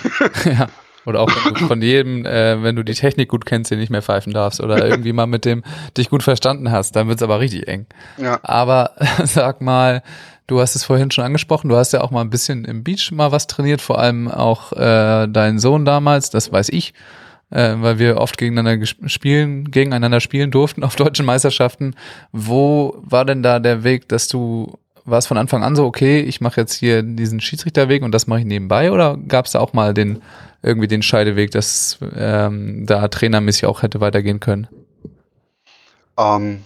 [0.45, 0.67] ja.
[1.05, 3.91] Oder auch wenn du von jedem, äh, wenn du die Technik gut kennst, den nicht
[3.91, 5.63] mehr pfeifen darfst oder irgendwie mal mit dem
[5.95, 7.85] dich gut verstanden hast, dann wird's aber richtig eng.
[8.17, 8.39] Ja.
[8.41, 10.01] Aber sag mal,
[10.47, 13.11] Du hast es vorhin schon angesprochen, du hast ja auch mal ein bisschen im Beach
[13.11, 16.93] mal was trainiert, vor allem auch äh, dein Sohn damals, das weiß ich,
[17.49, 21.95] äh, weil wir oft gegeneinander spielen, gegeneinander spielen durften auf deutschen Meisterschaften.
[22.31, 26.41] Wo war denn da der Weg, dass du warst von Anfang an so, okay, ich
[26.41, 29.73] mache jetzt hier diesen Schiedsrichterweg und das mache ich nebenbei oder gab es da auch
[29.73, 30.21] mal den
[30.61, 34.67] irgendwie den Scheideweg, dass ähm, da trainermäßig auch hätte weitergehen können?
[36.17, 36.63] Ähm,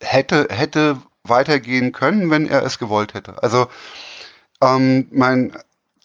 [0.00, 3.42] hätte, hätte weitergehen können, wenn er es gewollt hätte.
[3.42, 3.68] Also
[4.60, 5.56] ähm, mein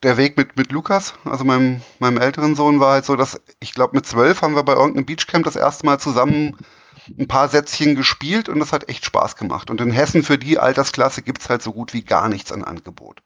[0.04, 3.74] der Weg mit, mit Lukas, also meinem, meinem älteren Sohn, war halt so, dass ich
[3.74, 6.56] glaube, mit zwölf haben wir bei irgendeinem Beachcamp das erste Mal zusammen
[7.18, 9.70] ein paar Sätzchen gespielt und das hat echt Spaß gemacht.
[9.72, 12.64] Und in Hessen für die Altersklasse gibt es halt so gut wie gar nichts an
[12.64, 13.22] Angebot.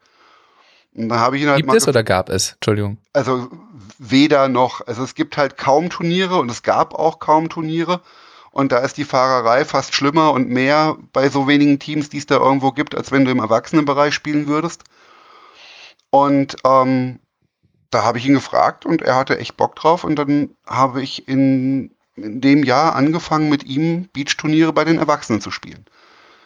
[0.94, 2.52] Und dann habe ich ihn halt gibt es oder gab es?
[2.52, 2.98] Entschuldigung.
[3.12, 3.50] Also
[3.98, 4.86] weder noch.
[4.86, 8.00] Also es gibt halt kaum Turniere und es gab auch kaum Turniere.
[8.52, 12.26] Und da ist die Fahrerei fast schlimmer und mehr bei so wenigen Teams, die es
[12.26, 14.84] da irgendwo gibt, als wenn du im Erwachsenenbereich spielen würdest.
[16.10, 17.18] Und ähm,
[17.90, 20.04] da habe ich ihn gefragt und er hatte echt Bock drauf.
[20.04, 25.40] Und dann habe ich in, in dem Jahr angefangen, mit ihm Beachturniere bei den Erwachsenen
[25.40, 25.86] zu spielen.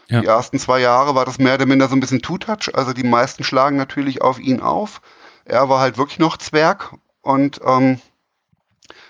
[0.09, 0.21] Ja.
[0.21, 2.75] Die ersten zwei Jahre war das mehr oder minder so ein bisschen Two-Touch.
[2.75, 5.01] Also die meisten schlagen natürlich auf ihn auf.
[5.45, 6.93] Er war halt wirklich noch Zwerg
[7.23, 8.01] und ähm,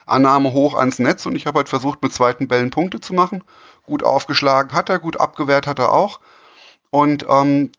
[0.06, 3.44] Annahme hoch ans Netz und ich habe halt versucht, mit zweiten Bällen Punkte zu machen.
[3.84, 6.20] Gut aufgeschlagen hat er, gut abgewehrt hat er auch.
[6.90, 7.72] Und ähm,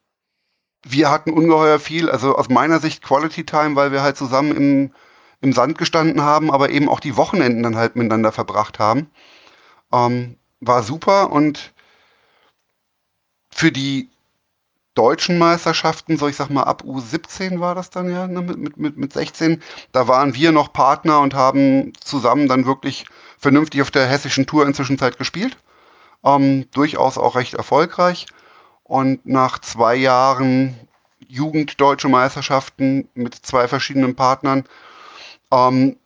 [0.83, 4.93] wir hatten ungeheuer viel, also aus meiner Sicht Quality Time, weil wir halt zusammen im,
[5.41, 9.09] im Sand gestanden haben, aber eben auch die Wochenenden dann halt miteinander verbracht haben.
[9.91, 11.73] Ähm, war super und
[13.49, 14.09] für die
[14.97, 18.97] deutschen Meisterschaften, so ich sag mal ab U17 war das dann ja, ne, mit, mit,
[18.97, 23.05] mit 16, da waren wir noch Partner und haben zusammen dann wirklich
[23.37, 25.57] vernünftig auf der hessischen Tour inzwischen Zeit gespielt.
[26.23, 28.25] Ähm, durchaus auch recht erfolgreich.
[28.83, 30.75] Und nach zwei Jahren
[31.27, 34.63] Jugenddeutsche Meisterschaften mit zwei verschiedenen Partnern
[35.51, 35.97] ähm,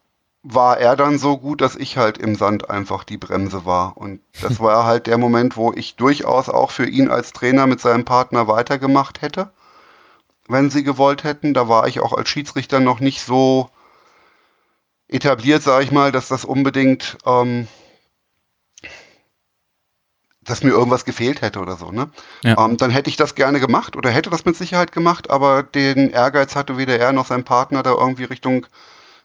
[0.44, 3.98] war er dann so gut, dass ich halt im Sand einfach die Bremse war.
[3.98, 7.80] Und das war halt der Moment, wo ich durchaus auch für ihn als Trainer mit
[7.80, 9.52] seinem Partner weitergemacht hätte,
[10.48, 11.54] wenn sie gewollt hätten.
[11.54, 13.70] Da war ich auch als Schiedsrichter noch nicht so
[15.08, 17.68] etabliert, sage ich mal, dass das unbedingt ähm,
[20.44, 22.10] dass mir irgendwas gefehlt hätte oder so, ne?
[22.44, 22.66] Ja.
[22.66, 26.10] Ähm, dann hätte ich das gerne gemacht oder hätte das mit Sicherheit gemacht, aber den
[26.10, 28.66] Ehrgeiz hatte weder er noch sein Partner da irgendwie Richtung,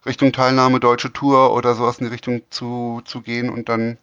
[0.07, 3.99] Richtung Teilnahme Deutsche Tour oder sowas in die Richtung zu, zu gehen und dann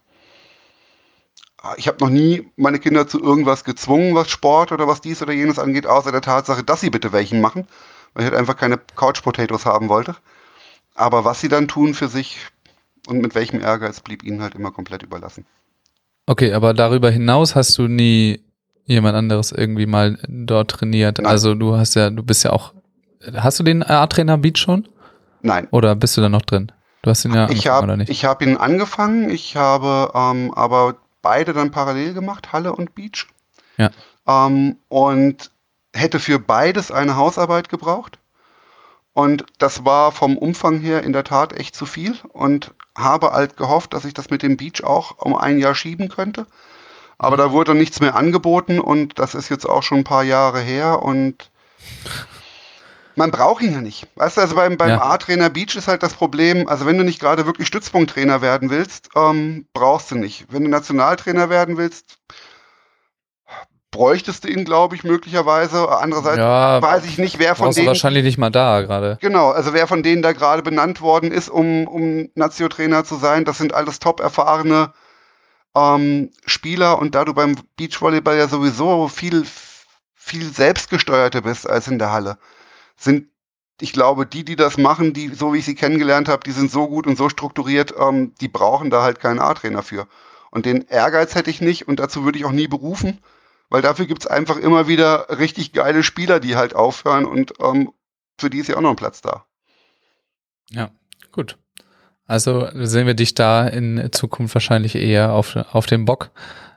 [1.57, 5.21] ah, ich habe noch nie meine Kinder zu irgendwas gezwungen, was Sport oder was dies
[5.21, 7.67] oder jenes angeht, außer der Tatsache, dass sie bitte welchen machen,
[8.13, 10.15] weil ich halt einfach keine Couch Potatoes haben wollte.
[10.95, 12.37] Aber was sie dann tun für sich
[13.07, 15.45] und mit welchem Ehrgeiz blieb ihnen halt immer komplett überlassen.
[16.25, 18.41] Okay, aber darüber hinaus hast du nie
[18.85, 21.17] jemand anderes irgendwie mal dort trainiert.
[21.17, 21.27] Nein.
[21.27, 22.73] Also du hast ja, du bist ja auch,
[23.33, 24.87] hast du den A-Trainer Beat schon?
[25.43, 25.67] Nein.
[25.71, 26.71] Oder bist du da noch drin?
[27.03, 28.09] Du hast ihn ja ich hab, oder nicht?
[28.09, 33.27] Ich habe ihn angefangen, ich habe ähm, aber beide dann parallel gemacht, Halle und Beach.
[33.77, 33.91] Ja.
[34.25, 35.51] Ähm, und
[35.93, 38.19] hätte für beides eine Hausarbeit gebraucht.
[39.11, 43.57] Und das war vom Umfang her in der Tat echt zu viel und habe halt
[43.57, 46.47] gehofft, dass ich das mit dem Beach auch um ein Jahr schieben könnte.
[47.19, 50.61] Aber da wurde nichts mehr angeboten und das ist jetzt auch schon ein paar Jahre
[50.61, 51.51] her und
[53.15, 54.07] man braucht ihn ja nicht.
[54.15, 55.03] Weißt du, also beim, beim ja.
[55.03, 59.09] A-Trainer Beach ist halt das Problem, also wenn du nicht gerade wirklich Stützpunkttrainer werden willst,
[59.15, 60.45] ähm, brauchst du nicht.
[60.49, 62.17] Wenn du Nationaltrainer werden willst,
[63.93, 65.87] bräuchtest du ihn, glaube ich, möglicherweise.
[65.89, 67.87] Andererseits ja, weiß ich nicht, wer von denen.
[67.87, 69.17] wahrscheinlich nicht mal da gerade.
[69.21, 73.45] Genau, also wer von denen da gerade benannt worden ist, um, um Nazio-Trainer zu sein,
[73.45, 74.91] das sind alles top erfahrene
[75.75, 76.99] ähm, Spieler.
[76.99, 79.45] Und da du beim Beachvolleyball ja sowieso viel,
[80.15, 82.37] viel selbstgesteuerter bist als in der Halle,
[83.03, 83.27] sind
[83.81, 86.71] ich glaube, die, die das machen, die, so wie ich sie kennengelernt habe, die sind
[86.71, 90.07] so gut und so strukturiert, ähm, die brauchen da halt keinen A-Trainer für.
[90.51, 93.19] Und den Ehrgeiz hätte ich nicht und dazu würde ich auch nie berufen
[93.73, 97.91] weil dafür gibt es einfach immer wieder richtig geile Spieler, die halt aufhören und ähm,
[98.37, 99.45] für die ist ja auch noch ein Platz da.
[100.69, 100.91] Ja,
[101.31, 101.57] gut.
[102.27, 106.29] Also sehen wir dich da in Zukunft wahrscheinlich eher auf, auf dem Bock,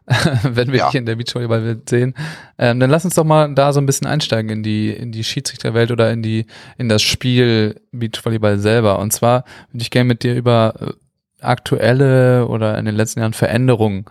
[0.43, 0.87] wenn wir ja.
[0.87, 2.15] dich in der Beachvolleyball-Welt sehen.
[2.59, 5.25] Ähm, dann lass uns doch mal da so ein bisschen einsteigen in die, in die
[5.25, 6.47] Schiedsrichterwelt oder in die,
[6.79, 8.99] in das Spiel Beachvolleyball selber.
[8.99, 13.33] Und zwar würde ich gerne mit dir über äh, aktuelle oder in den letzten Jahren
[13.33, 14.05] Veränderungen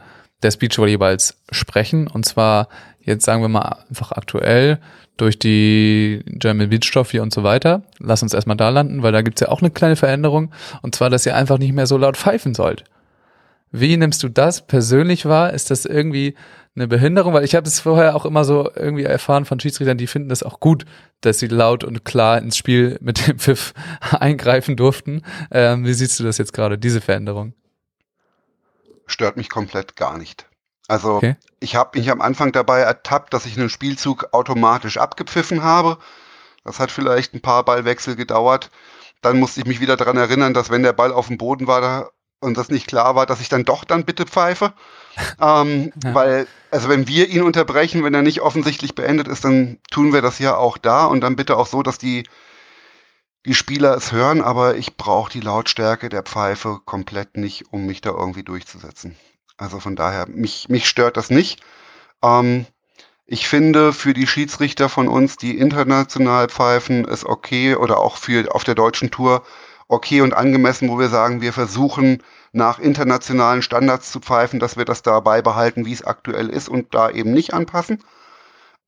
[0.43, 2.07] des Beachvolleyballs sprechen.
[2.07, 2.67] Und zwar
[3.05, 4.79] jetzt sagen wir mal einfach aktuell
[5.17, 7.83] durch die German Beach Trophy und so weiter.
[7.99, 10.51] Lass uns erstmal da landen, weil da gibt's ja auch eine kleine Veränderung.
[10.81, 12.83] Und zwar, dass ihr einfach nicht mehr so laut pfeifen sollt.
[13.79, 15.53] Wie nimmst du das persönlich wahr?
[15.53, 16.35] Ist das irgendwie
[16.75, 17.33] eine Behinderung?
[17.33, 20.43] Weil ich habe es vorher auch immer so irgendwie erfahren von Schiedsrichtern, die finden das
[20.43, 20.85] auch gut,
[21.21, 23.73] dass sie laut und klar ins Spiel mit dem Pfiff
[24.11, 25.23] eingreifen durften.
[25.51, 27.53] Ähm, wie siehst du das jetzt gerade, diese Veränderung?
[29.07, 30.47] stört mich komplett gar nicht.
[30.87, 31.35] Also okay.
[31.59, 35.97] ich habe mich am Anfang dabei ertappt, dass ich einen Spielzug automatisch abgepfiffen habe.
[36.63, 38.69] Das hat vielleicht ein paar Ballwechsel gedauert.
[39.21, 42.11] Dann musste ich mich wieder daran erinnern, dass wenn der Ball auf dem Boden war
[42.39, 44.73] und das nicht klar war, dass ich dann doch dann bitte pfeife.
[45.41, 46.13] ähm, ja.
[46.13, 50.21] Weil, also wenn wir ihn unterbrechen, wenn er nicht offensichtlich beendet ist, dann tun wir
[50.21, 52.23] das ja auch da und dann bitte auch so, dass die
[53.45, 58.01] die Spieler es hören, aber ich brauche die Lautstärke der Pfeife komplett nicht, um mich
[58.01, 59.15] da irgendwie durchzusetzen.
[59.57, 61.61] Also von daher, mich, mich stört das nicht.
[62.23, 62.65] Ähm,
[63.27, 68.53] ich finde, für die Schiedsrichter von uns, die international pfeifen, ist okay oder auch für
[68.53, 69.43] auf der deutschen Tour
[69.87, 74.85] okay und angemessen, wo wir sagen, wir versuchen nach internationalen Standards zu pfeifen, dass wir
[74.85, 78.03] das da beibehalten, wie es aktuell ist und da eben nicht anpassen.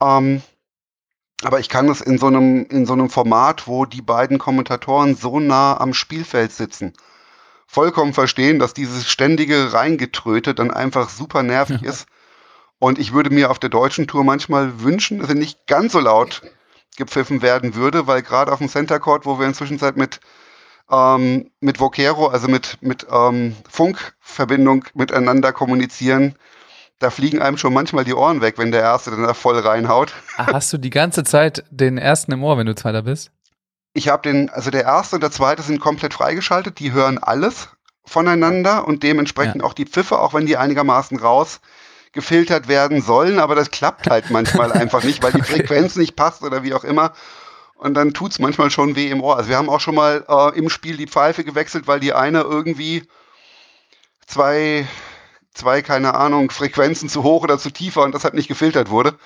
[0.01, 0.41] Ähm,
[1.43, 5.15] aber ich kann es in so einem, in so einem Format, wo die beiden Kommentatoren
[5.15, 6.93] so nah am Spielfeld sitzen,
[7.67, 11.89] vollkommen verstehen, dass dieses ständige Reingetröte dann einfach super nervig ja.
[11.89, 12.07] ist.
[12.79, 15.99] Und ich würde mir auf der deutschen Tour manchmal wünschen, dass er nicht ganz so
[15.99, 16.41] laut
[16.95, 20.19] gepfiffen werden würde, weil gerade auf dem Center Court, wo wir inzwischen mit
[20.91, 26.35] ähm, mit Vocero, also mit mit ähm, Funkverbindung miteinander kommunizieren,
[26.99, 30.13] da fliegen einem schon manchmal die Ohren weg, wenn der Erste dann da voll reinhaut.
[30.37, 33.31] Ach, hast du die ganze Zeit den ersten im Ohr, wenn du Zweiter bist?
[33.93, 37.69] Ich habe den, also der Erste und der Zweite sind komplett freigeschaltet, die hören alles
[38.05, 41.59] voneinander und dementsprechend auch die Pfiffe, auch wenn die einigermaßen raus
[42.13, 46.41] gefiltert werden sollen, aber das klappt halt manchmal einfach nicht, weil die Frequenz nicht passt
[46.41, 47.13] oder wie auch immer.
[47.77, 49.37] Und dann tut's manchmal schon weh im Ohr.
[49.37, 52.41] Also wir haben auch schon mal äh, im Spiel die Pfeife gewechselt, weil die eine
[52.41, 53.03] irgendwie
[54.25, 54.87] zwei,
[55.53, 59.17] zwei, keine Ahnung, Frequenzen zu hoch oder zu tiefer und deshalb nicht gefiltert wurde.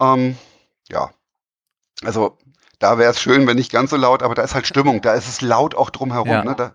[0.00, 0.36] Ähm,
[0.88, 1.10] ja.
[2.04, 2.36] Also
[2.78, 5.14] da wäre es schön, wenn nicht ganz so laut, aber da ist halt Stimmung, da
[5.14, 6.28] ist es laut auch drumherum.
[6.28, 6.44] Ja.
[6.44, 6.54] Ne?
[6.54, 6.74] Da,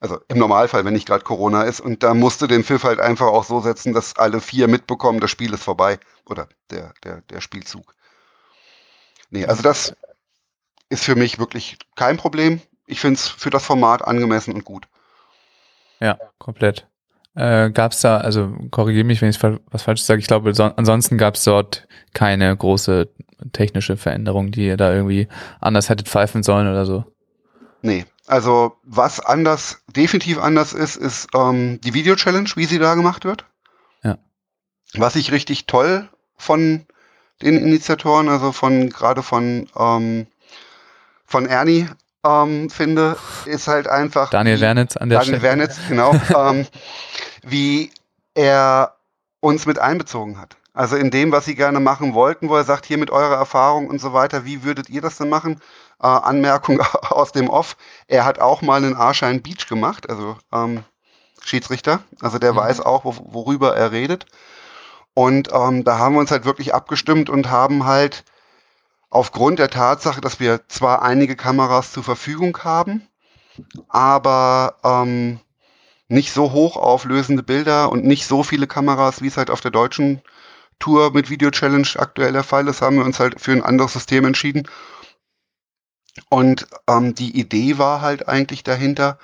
[0.00, 1.80] also im Normalfall, wenn nicht gerade Corona ist.
[1.80, 5.30] Und da musste den Pfiff halt einfach auch so setzen, dass alle vier mitbekommen, das
[5.30, 5.98] Spiel ist vorbei.
[6.26, 7.94] Oder der, der, der Spielzug.
[9.30, 9.94] Nee, also das
[10.94, 12.60] ist für mich wirklich kein Problem.
[12.86, 14.86] Ich finde es für das Format angemessen und gut.
[16.00, 16.86] Ja, komplett.
[17.34, 20.64] Äh, gab es da, also korrigiere mich, wenn ich was falsch sage, ich glaube, so,
[20.64, 23.08] ansonsten gab es dort keine große
[23.52, 25.28] technische Veränderung, die ihr da irgendwie
[25.60, 27.04] anders hättet pfeifen sollen oder so.
[27.82, 33.24] Nee, also was anders, definitiv anders ist, ist ähm, die Video-Challenge, wie sie da gemacht
[33.24, 33.44] wird.
[34.02, 34.18] Ja.
[34.94, 36.86] Was ich richtig toll von
[37.42, 40.26] den Initiatoren, also von gerade von ähm,
[41.24, 41.88] von Ernie
[42.24, 45.42] ähm, finde, ist halt einfach Daniel Wernitz an der Daniel Stelle.
[45.42, 46.66] Wernitz, genau, ähm,
[47.42, 47.90] wie
[48.34, 48.94] er
[49.40, 50.56] uns mit einbezogen hat.
[50.72, 53.88] Also in dem, was sie gerne machen wollten, wo er sagt, hier mit eurer Erfahrung
[53.88, 55.60] und so weiter, wie würdet ihr das denn machen?
[56.02, 57.76] Äh, Anmerkung aus dem Off,
[58.08, 60.82] er hat auch mal einen Arschein Beach gemacht, also ähm,
[61.44, 62.56] Schiedsrichter, also der Mhm.
[62.56, 64.26] weiß auch, wo, worüber er redet.
[65.12, 68.24] Und ähm, da haben wir uns halt wirklich abgestimmt und haben halt
[69.14, 73.06] aufgrund der Tatsache, dass wir zwar einige Kameras zur Verfügung haben,
[73.88, 75.38] aber ähm,
[76.08, 80.20] nicht so hochauflösende Bilder und nicht so viele Kameras, wie es halt auf der deutschen
[80.80, 83.92] Tour mit Video Challenge aktuell der Fall ist, haben wir uns halt für ein anderes
[83.92, 84.68] System entschieden.
[86.28, 89.18] Und ähm, die Idee war halt eigentlich dahinter,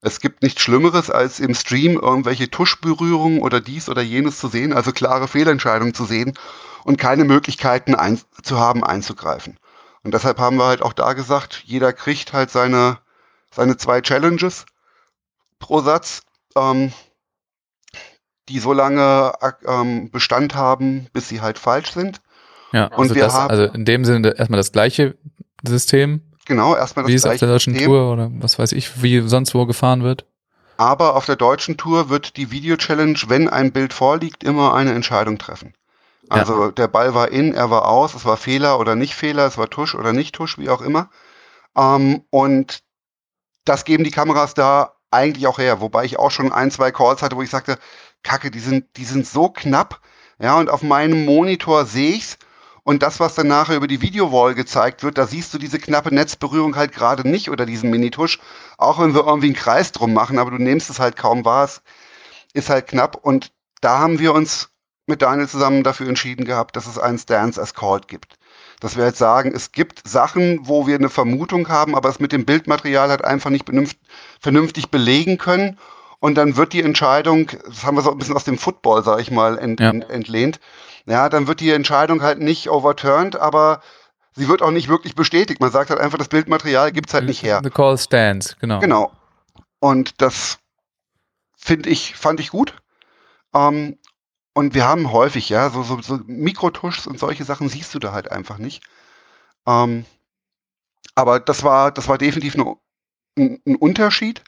[0.00, 4.72] es gibt nichts Schlimmeres, als im Stream irgendwelche Tuschberührungen oder dies oder jenes zu sehen,
[4.72, 6.34] also klare Fehlentscheidungen zu sehen
[6.84, 9.58] und keine Möglichkeiten ein zu haben, einzugreifen.
[10.02, 12.98] Und deshalb haben wir halt auch da gesagt, jeder kriegt halt seine,
[13.54, 14.66] seine zwei Challenges
[15.58, 16.22] pro Satz,
[16.56, 16.92] ähm,
[18.48, 19.32] die so lange
[19.66, 22.20] ähm, Bestand haben, bis sie halt falsch sind.
[22.72, 25.16] Ja, Und also, wir das, haben- also in dem Sinne erstmal das gleiche
[25.66, 27.88] System, Genau, erstmal wie das es auf gleiche der deutschen System.
[27.92, 30.26] Tour oder was weiß ich, wie sonst wo gefahren wird.
[30.76, 35.38] Aber auf der deutschen Tour wird die Video-Challenge, wenn ein Bild vorliegt, immer eine Entscheidung
[35.38, 35.74] treffen.
[36.32, 36.40] Ja.
[36.40, 39.58] Also der Ball war in, er war aus, es war Fehler oder nicht Fehler, es
[39.58, 41.10] war Tusch oder nicht Tusch, wie auch immer.
[41.76, 42.82] Ähm, und
[43.64, 47.22] das geben die Kameras da eigentlich auch her, wobei ich auch schon ein, zwei Calls
[47.22, 47.78] hatte, wo ich sagte,
[48.22, 50.00] Kacke, die sind, die sind so knapp,
[50.38, 52.38] ja, und auf meinem Monitor sehe ich's.
[52.84, 56.12] Und das, was dann nachher über die Videowall gezeigt wird, da siehst du diese knappe
[56.12, 58.40] Netzberührung halt gerade nicht oder diesen Minitusch,
[58.76, 61.64] auch wenn wir irgendwie einen Kreis drum machen, aber du nimmst es halt kaum wahr,
[61.66, 61.82] es
[62.54, 63.14] ist halt knapp.
[63.14, 64.71] Und da haben wir uns
[65.12, 68.38] mit Daniel zusammen dafür entschieden gehabt, dass es einen Stance as Called gibt.
[68.80, 72.32] Dass wir jetzt sagen, es gibt Sachen, wo wir eine Vermutung haben, aber es mit
[72.32, 73.66] dem Bildmaterial halt einfach nicht
[74.40, 75.78] vernünftig belegen können.
[76.18, 79.20] Und dann wird die Entscheidung, das haben wir so ein bisschen aus dem Football, sag
[79.20, 79.90] ich mal, ent, Ja.
[79.90, 80.60] ent, entlehnt.
[81.04, 83.82] Ja, dann wird die Entscheidung halt nicht overturned, aber
[84.34, 85.60] sie wird auch nicht wirklich bestätigt.
[85.60, 87.60] Man sagt halt einfach, das Bildmaterial gibt's halt nicht her.
[87.62, 88.78] The call stands, genau.
[88.80, 89.12] Genau.
[89.80, 90.58] Und das
[91.56, 92.74] finde ich, fand ich gut.
[93.54, 93.98] Ähm,
[94.54, 98.12] und wir haben häufig, ja, so, so, so Mikrotuschs und solche Sachen siehst du da
[98.12, 98.82] halt einfach nicht.
[99.66, 100.04] Ähm,
[101.14, 102.76] aber das war, das war definitiv eine,
[103.38, 104.42] ein, ein Unterschied.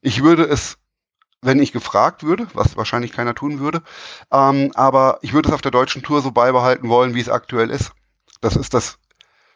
[0.00, 0.78] Ich würde es,
[1.40, 3.82] wenn ich gefragt würde, was wahrscheinlich keiner tun würde,
[4.32, 7.70] ähm, aber ich würde es auf der deutschen Tour so beibehalten wollen, wie es aktuell
[7.70, 7.92] ist.
[8.40, 8.98] Das ist das,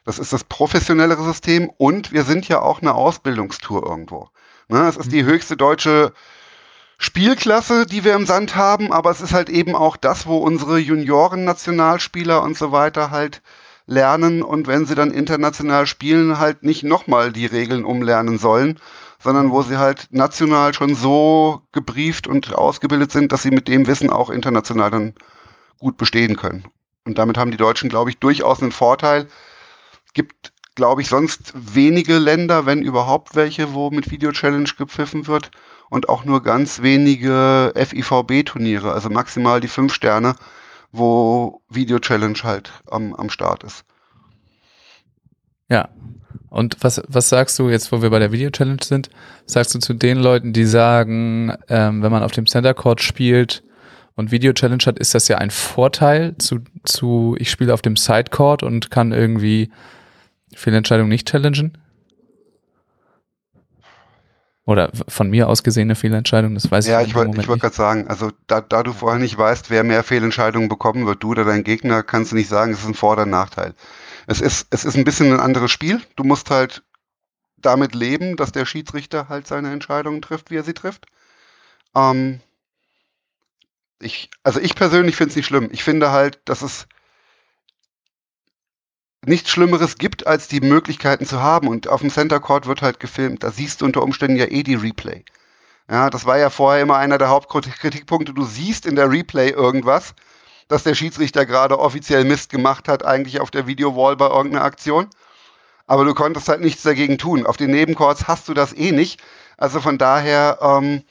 [0.05, 4.31] das ist das professionellere System und wir sind ja auch eine Ausbildungstour irgendwo.
[4.69, 6.13] Ne, es ist die höchste deutsche
[7.05, 10.79] Spielklasse, die wir im Sand haben, aber es ist halt eben auch das, wo unsere
[10.79, 13.43] Junioren-Nationalspieler und so weiter halt
[13.87, 18.79] lernen und wenn sie dann international spielen, halt nicht nochmal die Regeln umlernen sollen,
[19.19, 23.89] sondern wo sie halt national schon so gebrieft und ausgebildet sind, dass sie mit dem
[23.89, 25.15] Wissen auch international dann
[25.81, 26.69] gut bestehen können.
[27.05, 29.27] Und damit haben die Deutschen, glaube ich, durchaus einen Vorteil.
[30.15, 35.51] Gibt, glaube ich, sonst wenige Länder, wenn überhaupt welche, wo mit Video Challenge gepfiffen wird
[35.93, 40.37] und auch nur ganz wenige FIVB-Turniere, also maximal die fünf Sterne,
[40.91, 43.85] wo Video Challenge halt am, am Start ist.
[45.69, 45.91] Ja.
[46.49, 49.11] Und was, was sagst du jetzt, wo wir bei der Video Challenge sind?
[49.45, 53.63] Sagst du zu den Leuten, die sagen, ähm, wenn man auf dem Center Court spielt
[54.15, 58.63] und Video-Challenge hat, ist das ja ein Vorteil zu, zu ich spiele auf dem Sidecourt
[58.63, 59.71] und kann irgendwie
[60.55, 61.77] Fehlentscheidungen nicht challengen?
[64.65, 67.49] Oder von mir aus gesehene Fehlentscheidung, das weiß Ja, ich ich im wollte Moment ich
[67.49, 67.63] wollt nicht.
[67.63, 71.31] gerade sagen, also da, da du vorher nicht weißt, wer mehr Fehlentscheidungen bekommen wird, du
[71.31, 73.75] oder dein Gegner, kannst du nicht sagen, es ist ein Vor- oder ein Nachteil.
[74.27, 76.01] Es ist, es ist ein bisschen ein anderes Spiel.
[76.17, 76.83] Du musst halt
[77.59, 81.07] damit leben, dass der Schiedsrichter halt seine Entscheidungen trifft, wie er sie trifft.
[81.97, 82.41] Ähm,
[84.01, 85.69] ich, also ich persönlich finde es nicht schlimm.
[85.73, 86.87] Ich finde halt, dass es
[89.25, 91.69] nichts Schlimmeres gibt, als die Möglichkeiten zu haben.
[91.69, 93.43] Und auf dem Center Court wird halt gefilmt.
[93.43, 95.25] Da siehst du unter Umständen ja eh die Replay.
[95.91, 98.33] Ja, das war ja vorher immer einer der Hauptkritikpunkte.
[98.33, 100.15] Du siehst in der Replay irgendwas,
[100.69, 105.09] dass der Schiedsrichter gerade offiziell Mist gemacht hat, eigentlich auf der Videowall bei irgendeiner Aktion.
[105.87, 107.47] Aber du konntest halt nichts dagegen tun.
[107.47, 109.21] Auf den Nebencourts hast du das eh nicht.
[109.59, 111.03] Also von daher ähm,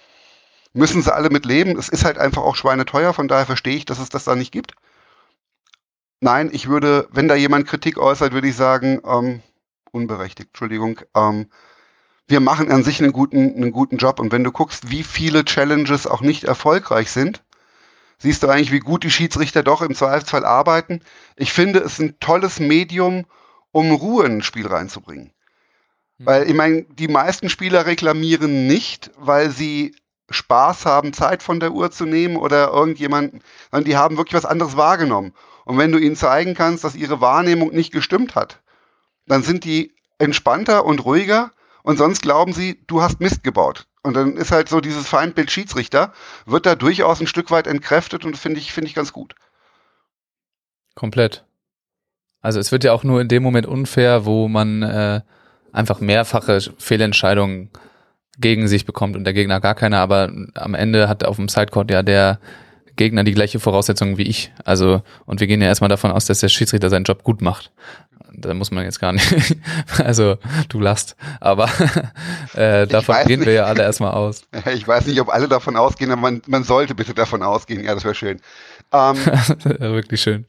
[0.74, 1.78] müssen sie alle mit leben.
[1.78, 3.14] Es ist halt einfach auch schweineteuer.
[3.14, 4.74] Von daher verstehe ich, dass es das da nicht gibt.
[6.22, 9.41] Nein, ich würde, wenn da jemand Kritik äußert, würde ich sagen, ähm,
[9.91, 11.01] unberechtigt, Entschuldigung.
[11.15, 11.47] Ähm,
[12.28, 14.19] wir machen an sich einen guten, einen guten Job.
[14.19, 17.43] Und wenn du guckst, wie viele Challenges auch nicht erfolgreich sind,
[18.19, 21.01] siehst du eigentlich, wie gut die Schiedsrichter doch im Zweifelsfall arbeiten.
[21.38, 23.26] Ich finde es ein tolles Medium,
[23.72, 25.34] um Ruhe in ein Spiel reinzubringen.
[26.19, 29.95] Weil ich meine, die meisten Spieler reklamieren nicht, weil sie
[30.30, 33.41] Spaß haben, Zeit von der Uhr zu nehmen oder irgendjemanden,
[33.72, 35.34] sondern die haben wirklich was anderes wahrgenommen.
[35.66, 38.59] Und wenn du ihnen zeigen kannst, dass ihre Wahrnehmung nicht gestimmt hat,
[39.28, 41.51] dann sind die entspannter und ruhiger
[41.84, 43.88] und sonst glauben sie, du hast Mist gebaut.
[44.03, 46.14] Und dann ist halt so dieses Feindbild Schiedsrichter,
[46.45, 49.36] wird da durchaus ein Stück weit entkräftet und finde ich, finde ich ganz gut.
[50.95, 51.45] Komplett.
[52.41, 55.22] Also es wird ja auch nur in dem Moment unfair, wo man äh,
[55.72, 57.70] einfach mehrfache Fehlentscheidungen
[58.39, 61.91] gegen sich bekommt und der Gegner gar keine, aber am Ende hat auf dem Sidecourt
[61.91, 62.39] ja der
[62.95, 64.51] Gegner die gleiche Voraussetzung wie ich.
[64.65, 67.71] Also, und wir gehen ja erstmal davon aus, dass der Schiedsrichter seinen Job gut macht.
[68.33, 69.57] Da muss man jetzt gar nicht,
[69.97, 70.37] also
[70.69, 71.69] du lachst, aber
[72.53, 73.55] äh, davon gehen wir nicht.
[73.55, 74.43] ja alle erstmal aus.
[74.73, 77.83] Ich weiß nicht, ob alle davon ausgehen, aber man, man sollte bitte davon ausgehen.
[77.83, 78.39] Ja, das wäre schön.
[78.93, 79.17] Ähm,
[79.79, 80.45] Wirklich schön.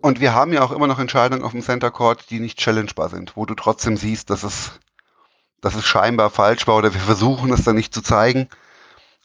[0.00, 3.08] Und wir haben ja auch immer noch Entscheidungen auf dem Center Court, die nicht challengebar
[3.08, 4.78] sind, wo du trotzdem siehst, dass es,
[5.60, 8.48] dass es scheinbar falsch war oder wir versuchen es dann nicht zu zeigen.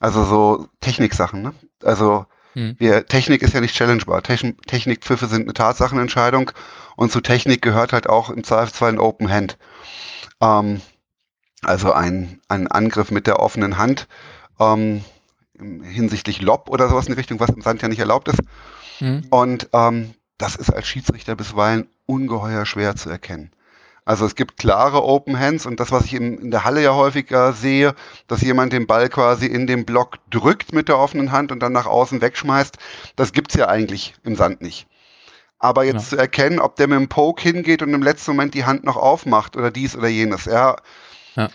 [0.02, 1.54] Also so Techniksachen, ne?
[1.84, 2.76] Also Hm.
[2.80, 4.22] wir, Technik ist ja nicht challengebar.
[4.24, 6.52] Techn Technikpfiffe sind eine Tatsachenentscheidung
[6.95, 9.58] und zu Technik gehört halt auch im Zweifelsfall ein Open Hand.
[10.41, 10.82] Ähm,
[11.62, 14.08] also ein, ein Angriff mit der offenen Hand
[14.60, 15.06] ähm,
[15.58, 18.41] hinsichtlich Lob oder sowas in die Richtung, was im Sand ja nicht erlaubt ist.
[18.97, 19.24] Hm.
[19.30, 23.52] Und ähm, das ist als Schiedsrichter bisweilen ungeheuer schwer zu erkennen.
[24.04, 26.95] Also es gibt klare Open Hands und das, was ich in, in der Halle ja
[26.95, 27.93] häufiger sehe,
[28.28, 31.72] dass jemand den Ball quasi in den Block drückt mit der offenen Hand und dann
[31.72, 32.78] nach außen wegschmeißt,
[33.16, 34.88] das gibt's ja eigentlich im Sand nicht.
[35.60, 36.10] Aber jetzt Ja.
[36.10, 38.97] zu erkennen, ob der mit dem Poke hingeht und im letzten Moment die Hand noch
[38.97, 40.78] aufmacht oder dies oder jenes, ja,
[41.36, 41.49] Ja.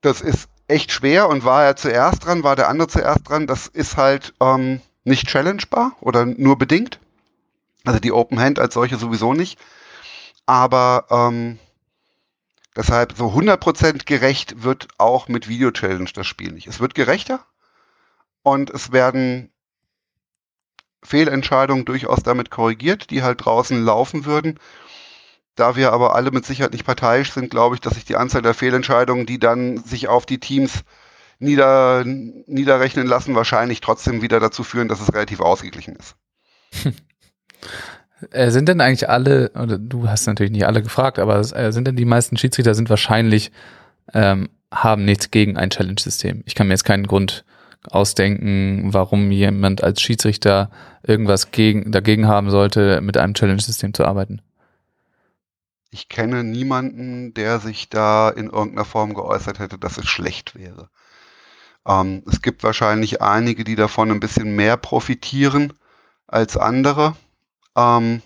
[0.00, 3.68] das ist echt schwer und war er zuerst dran, war der andere zuerst dran, das
[3.68, 6.98] ist halt ähm, nicht challengebar oder nur bedingt.
[7.84, 9.58] Also die Open Hand als solche sowieso nicht.
[10.46, 11.58] Aber ähm,
[12.76, 16.66] deshalb so 100% gerecht wird auch mit Video Challenge das Spiel nicht.
[16.66, 17.44] Es wird gerechter
[18.42, 19.52] und es werden
[21.04, 24.58] Fehlentscheidungen durchaus damit korrigiert, die halt draußen laufen würden.
[25.54, 28.42] Da wir aber alle mit Sicherheit nicht parteiisch sind, glaube ich, dass sich die Anzahl
[28.42, 30.84] der Fehlentscheidungen, die dann sich auf die Teams
[31.38, 36.16] nieder, niederrechnen lassen, wahrscheinlich trotzdem wieder dazu führen, dass es relativ ausgeglichen ist.
[38.30, 41.86] Äh, sind denn eigentlich alle, oder du hast natürlich nicht alle gefragt, aber äh, sind
[41.86, 43.52] denn die meisten Schiedsrichter sind wahrscheinlich,
[44.14, 46.42] ähm, haben nichts gegen ein Challenge-System?
[46.46, 47.44] Ich kann mir jetzt keinen Grund
[47.90, 50.70] ausdenken, warum jemand als Schiedsrichter
[51.02, 54.40] irgendwas gegen, dagegen haben sollte, mit einem Challenge-System zu arbeiten.
[55.90, 60.88] Ich kenne niemanden, der sich da in irgendeiner Form geäußert hätte, dass es schlecht wäre.
[61.86, 65.74] Ähm, es gibt wahrscheinlich einige, die davon ein bisschen mehr profitieren
[66.26, 67.14] als andere.
[67.76, 68.22] Ähm,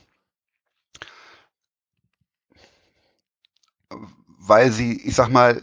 [4.38, 5.62] weil sie, ich sag mal,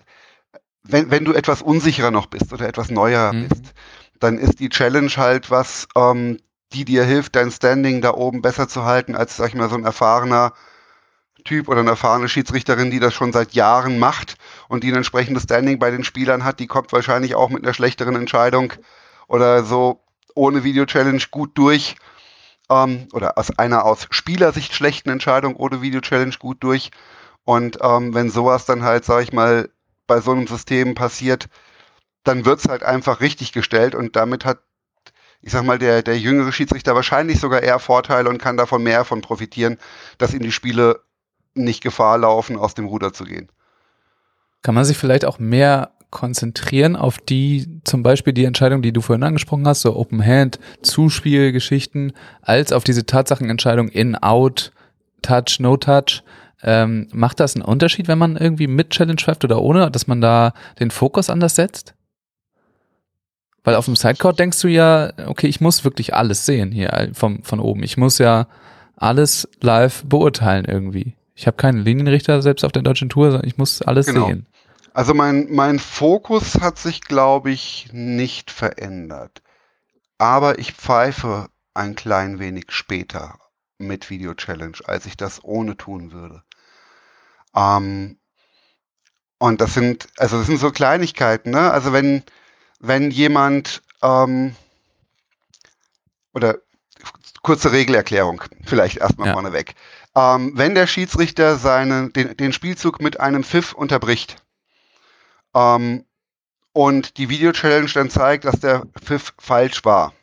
[0.83, 3.49] wenn, wenn du etwas unsicherer noch bist oder etwas neuer Mhm.
[3.49, 3.73] bist,
[4.19, 6.39] dann ist die Challenge halt was, ähm,
[6.73, 9.75] die dir hilft, dein Standing da oben besser zu halten, als, sag ich mal, so
[9.75, 10.53] ein erfahrener
[11.45, 14.35] Typ oder eine erfahrene Schiedsrichterin, die das schon seit Jahren macht
[14.69, 17.73] und die ein entsprechendes Standing bei den Spielern hat, die kommt wahrscheinlich auch mit einer
[17.73, 18.73] schlechteren Entscheidung
[19.27, 20.01] oder so
[20.35, 21.95] ohne Video-Challenge gut durch.
[22.69, 26.91] Ähm, oder aus einer aus Spielersicht schlechten Entscheidung ohne Video-Challenge gut durch.
[27.43, 29.69] Und ähm, wenn sowas dann halt, sag ich mal,
[30.07, 31.47] bei so einem System passiert,
[32.23, 34.59] dann wird's halt einfach richtig gestellt und damit hat
[35.43, 39.03] ich sag mal, der, der jüngere Schiedsrichter wahrscheinlich sogar eher Vorteile und kann davon mehr
[39.03, 39.77] von profitieren,
[40.17, 41.01] dass ihm die Spiele
[41.53, 43.49] nicht Gefahr laufen, aus dem Ruder zu gehen.
[44.61, 49.01] Kann man sich vielleicht auch mehr konzentrieren auf die, zum Beispiel die Entscheidung, die du
[49.01, 54.71] vorhin angesprochen hast, so Open Hand, Zuspielgeschichten, als auf diese Tatsachenentscheidung in, out,
[55.23, 56.23] touch, no touch.
[56.61, 60.21] Ähm, macht das einen Unterschied, wenn man irgendwie mit Challenge pfeift oder ohne, dass man
[60.21, 61.95] da den Fokus anders setzt?
[63.63, 67.43] Weil auf dem Sidecourt denkst du ja, okay, ich muss wirklich alles sehen hier vom,
[67.43, 67.81] von oben.
[67.81, 68.47] Ich muss ja
[68.95, 71.15] alles live beurteilen irgendwie.
[71.35, 74.27] Ich habe keinen Linienrichter selbst auf der deutschen Tour, sondern ich muss alles genau.
[74.27, 74.45] sehen.
[74.93, 79.41] Also mein, mein Fokus hat sich, glaube ich, nicht verändert.
[80.19, 83.39] Aber ich pfeife ein klein wenig später
[83.79, 86.43] mit Video Challenge, als ich das ohne tun würde.
[87.55, 88.19] Ähm,
[89.39, 91.71] und das sind, also das sind so Kleinigkeiten, ne?
[91.71, 92.23] Also wenn,
[92.79, 94.55] wenn jemand ähm,
[96.33, 96.59] oder
[97.41, 99.33] kurze Regelerklärung, vielleicht erstmal ja.
[99.33, 99.73] vorneweg.
[100.15, 104.42] Ähm, wenn der Schiedsrichter seinen, den, den Spielzug mit einem Pfiff unterbricht
[105.53, 106.05] ähm,
[106.73, 110.13] und die Video-Challenge dann zeigt, dass der Pfiff falsch war,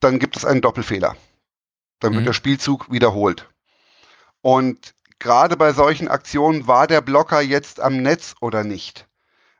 [0.00, 1.16] dann gibt es einen Doppelfehler.
[2.00, 2.26] Dann wird mhm.
[2.26, 3.48] der Spielzug wiederholt.
[4.40, 9.06] Und gerade bei solchen Aktionen war der Blocker jetzt am Netz oder nicht?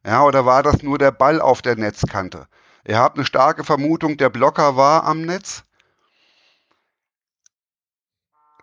[0.05, 2.49] Ja, oder war das nur der Ball auf der Netzkante?
[2.87, 5.63] Ihr habt eine starke Vermutung, der Blocker war am Netz.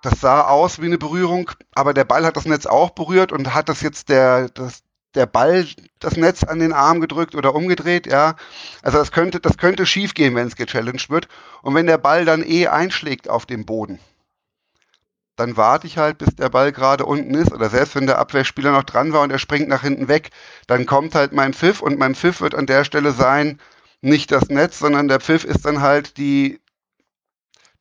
[0.02, 3.54] Das sah aus wie eine Berührung, aber der Ball hat das Netz auch berührt und
[3.54, 4.84] hat das jetzt der, das,
[5.16, 5.68] der Ball
[6.00, 8.36] das Netz an den Arm gedrückt oder umgedreht, ja.
[8.82, 11.28] Also das könnte, das könnte schief gehen, wenn es gechallenged wird.
[11.62, 14.00] Und wenn der Ball dann eh einschlägt auf dem Boden,
[15.36, 17.52] dann warte ich halt, bis der Ball gerade unten ist.
[17.52, 20.32] Oder selbst wenn der Abwehrspieler noch dran war und er springt nach hinten weg,
[20.68, 23.60] dann kommt halt mein Pfiff und mein Pfiff wird an der Stelle sein,
[24.02, 26.60] nicht das Netz, sondern der Pfiff ist dann halt die,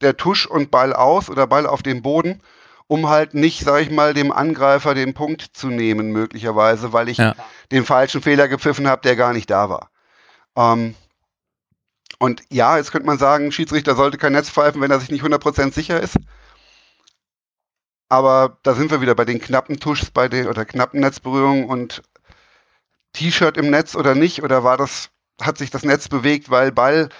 [0.00, 2.40] der Tusch und Ball aus oder Ball auf dem Boden,
[2.88, 7.18] um halt nicht, sag ich mal, dem Angreifer den Punkt zu nehmen, möglicherweise, weil ich
[7.18, 7.36] ja.
[7.70, 9.90] den falschen Fehler gepfiffen habe, der gar nicht da war.
[10.56, 10.94] Ähm,
[12.18, 15.22] und ja, jetzt könnte man sagen, Schiedsrichter sollte kein Netz pfeifen, wenn er sich nicht
[15.22, 16.16] 100% sicher ist.
[18.08, 22.02] Aber da sind wir wieder bei den knappen Tuschs, bei den oder knappen Netzberührungen und
[23.12, 24.42] T-Shirt im Netz oder nicht?
[24.42, 25.10] Oder war das,
[25.40, 27.10] hat sich das Netz bewegt, weil Ball,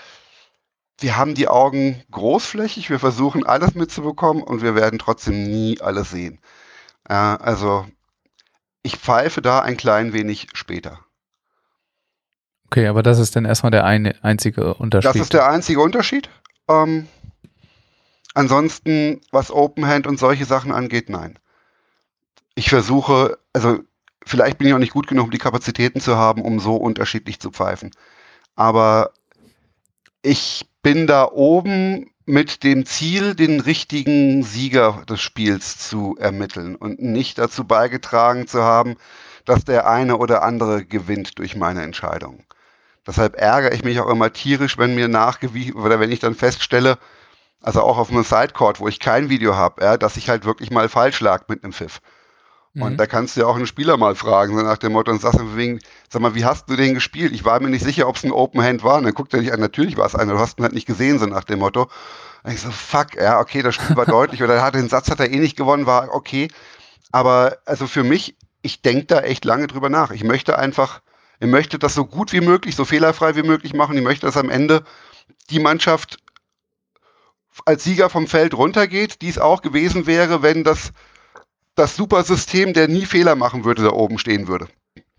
[0.99, 6.11] wir haben die Augen großflächig, wir versuchen alles mitzubekommen und wir werden trotzdem nie alles
[6.11, 6.41] sehen.
[7.09, 7.87] Äh, also
[8.83, 11.01] ich pfeife da ein klein wenig später.
[12.67, 15.15] Okay, aber das ist dann erstmal der eine, einzige Unterschied.
[15.15, 16.29] Das ist der einzige Unterschied.
[16.69, 17.09] Ähm,
[18.39, 21.41] Ansonsten, was Open Hand und solche Sachen angeht, nein.
[22.55, 23.81] Ich versuche, also
[24.25, 27.41] vielleicht bin ich auch nicht gut genug, um die Kapazitäten zu haben, um so unterschiedlich
[27.41, 27.91] zu pfeifen.
[28.55, 29.11] Aber
[30.29, 37.01] ich bin da oben mit dem Ziel, den richtigen Sieger des Spiels zu ermitteln und
[37.01, 38.97] nicht dazu beigetragen zu haben,
[39.47, 42.45] dass der eine oder andere gewinnt durch meine Entscheidung.
[43.07, 46.99] Deshalb ärgere ich mich auch immer tierisch, wenn mir nachgewiesen oder wenn ich dann feststelle,
[47.63, 50.71] also auch auf einem Sidecourt, wo ich kein Video habe, ja, dass ich halt wirklich
[50.71, 52.03] mal falsch lag mit einem Pfiff.
[52.79, 52.85] Mhm.
[52.85, 55.21] Und da kannst du ja auch einen Spieler mal fragen, so nach dem Motto, und
[55.21, 57.33] sagst du wegen, sag mal, wie hast du den gespielt?
[57.33, 58.99] Ich war mir nicht sicher, ob es ein Open Hand war.
[58.99, 60.87] Und dann guckt er dich an, natürlich war es einer, du hast ihn halt nicht
[60.87, 61.89] gesehen, so nach dem Motto.
[62.45, 65.21] Und ich so, fuck, ja, okay, das Spiel war deutlich, oder hat den Satz hat
[65.21, 66.49] er eh nicht gewonnen, war okay.
[67.11, 70.13] Aber also für mich, ich denke da echt lange drüber nach.
[70.13, 71.01] Ich möchte einfach,
[71.41, 73.97] ich möchte das so gut wie möglich, so fehlerfrei wie möglich machen.
[73.97, 74.85] Ich möchte, dass am Ende
[75.51, 76.19] die Mannschaft
[77.65, 80.93] als Sieger vom Feld runtergeht, die es auch gewesen wäre, wenn das,
[81.79, 84.69] das Supersystem, der nie Fehler machen würde, da oben stehen würde.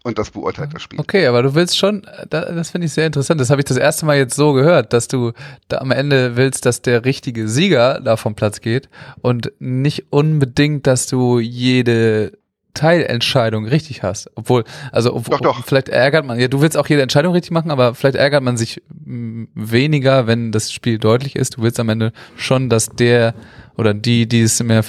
[0.03, 0.99] Und das beurteilt das Spiel.
[0.99, 3.41] Okay, aber du willst schon, das finde ich sehr interessant.
[3.41, 5.33] Das habe ich das erste Mal jetzt so gehört, dass du
[5.67, 8.87] da am Ende willst, dass der richtige Sieger da vom Platz geht
[9.21, 12.38] und nicht unbedingt, dass du jede
[12.73, 14.29] Teilentscheidung richtig hast.
[14.35, 15.65] Obwohl, also ob, doch, doch.
[15.65, 18.57] vielleicht ärgert man, ja, du willst auch jede Entscheidung richtig machen, aber vielleicht ärgert man
[18.57, 21.57] sich weniger, wenn das Spiel deutlich ist.
[21.57, 23.33] Du willst am Ende schon, dass der
[23.75, 24.83] oder die, die es mehr,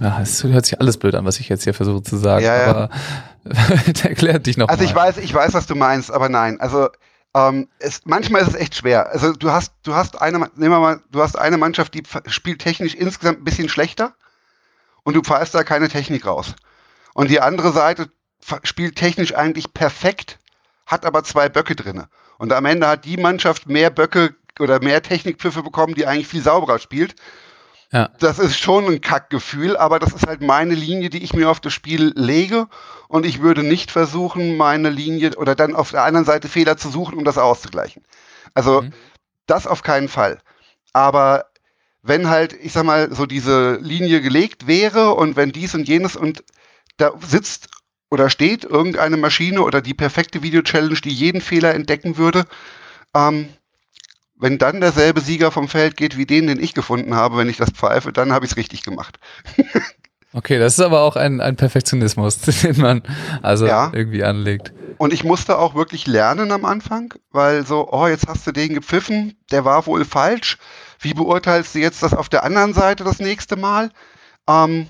[0.00, 2.56] ja, es hört sich alles blöd an, was ich jetzt hier versuche zu sagen, ja,
[2.56, 2.66] ja.
[2.66, 2.90] aber
[4.02, 4.88] erklärt dich noch Also mal.
[4.90, 6.88] ich weiß, ich weiß, was du meinst, aber nein, also
[7.34, 9.10] ähm, es, manchmal ist es echt schwer.
[9.10, 12.60] Also du hast, du hast eine, nehmen wir mal, du hast eine Mannschaft, die spielt
[12.60, 14.14] technisch insgesamt ein bisschen schlechter
[15.02, 16.54] und du pfeifst da keine Technik raus.
[17.14, 18.10] Und die andere Seite
[18.62, 20.38] spielt technisch eigentlich perfekt,
[20.84, 22.08] hat aber zwei Böcke drinne.
[22.36, 26.42] Und am Ende hat die Mannschaft mehr Böcke oder mehr Technikpfiffe bekommen, die eigentlich viel
[26.42, 27.14] sauberer spielt.
[27.90, 28.10] Ja.
[28.18, 31.60] Das ist schon ein Kackgefühl, aber das ist halt meine Linie, die ich mir auf
[31.60, 32.66] das Spiel lege.
[33.08, 36.90] Und ich würde nicht versuchen, meine Linie oder dann auf der anderen Seite Fehler zu
[36.90, 38.04] suchen, um das auszugleichen.
[38.52, 38.92] Also mhm.
[39.46, 40.38] Das auf keinen Fall.
[40.92, 41.46] Aber
[42.02, 46.16] wenn halt, ich sag mal, so diese Linie gelegt wäre und wenn dies und jenes
[46.16, 46.44] und
[46.96, 47.68] da sitzt
[48.10, 52.44] oder steht irgendeine Maschine oder die perfekte Video-Challenge, die jeden Fehler entdecken würde,
[53.14, 53.48] ähm,
[54.36, 57.56] wenn dann derselbe Sieger vom Feld geht wie den, den ich gefunden habe, wenn ich
[57.56, 59.18] das pfeife, dann habe ich es richtig gemacht.
[60.32, 63.02] okay, das ist aber auch ein, ein Perfektionismus, den man
[63.42, 63.90] also ja.
[63.92, 64.72] irgendwie anlegt.
[64.98, 68.74] Und ich musste auch wirklich lernen am Anfang, weil so, oh, jetzt hast du den
[68.74, 70.58] gepfiffen, der war wohl falsch.
[71.00, 73.90] Wie beurteilst du jetzt das auf der anderen Seite das nächste Mal?
[74.48, 74.88] Ähm,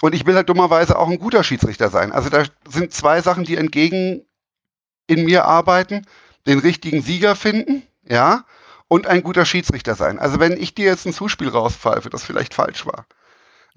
[0.00, 2.12] und ich will halt dummerweise auch ein guter Schiedsrichter sein.
[2.12, 4.24] Also da sind zwei Sachen, die entgegen
[5.06, 6.06] in mir arbeiten.
[6.46, 8.44] Den richtigen Sieger finden, ja,
[8.86, 10.18] und ein guter Schiedsrichter sein.
[10.18, 13.06] Also wenn ich dir jetzt ein Zuspiel rauspfeife, das vielleicht falsch war,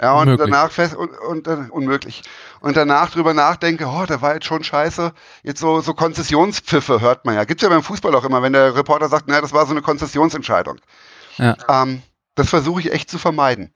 [0.02, 0.50] ja, und unmöglich.
[0.50, 2.24] danach fest und, und, und, unmöglich.
[2.60, 5.14] Und danach drüber nachdenke, oh, der war jetzt schon scheiße.
[5.44, 7.44] Jetzt so, so Konzessionspfiffe hört man ja.
[7.44, 9.84] Gibt's ja beim Fußball auch immer, wenn der Reporter sagt, naja, das war so eine
[9.84, 10.80] Konzessionsentscheidung.
[11.38, 11.56] Ja.
[11.70, 12.02] Ähm,
[12.34, 13.72] das versuche ich echt zu vermeiden.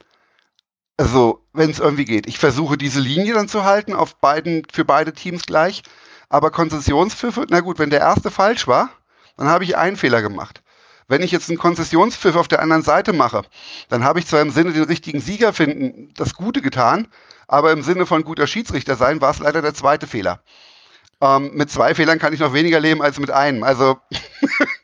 [0.98, 2.26] Also, wenn es irgendwie geht.
[2.26, 5.82] Ich versuche diese Linie dann zu halten, auf beiden, für beide Teams gleich.
[6.28, 8.90] Aber Konzessionspfiffe, na gut, wenn der erste falsch war,
[9.36, 10.62] dann habe ich einen Fehler gemacht.
[11.08, 13.42] Wenn ich jetzt einen Konzessionspfiff auf der anderen Seite mache,
[13.88, 17.06] dann habe ich zwar im Sinne den richtigen Sieger finden, das Gute getan,
[17.46, 20.40] aber im Sinne von guter Schiedsrichter sein, war es leider der zweite Fehler.
[21.20, 23.62] Ähm, mit zwei Fehlern kann ich noch weniger leben als mit einem.
[23.62, 23.98] Also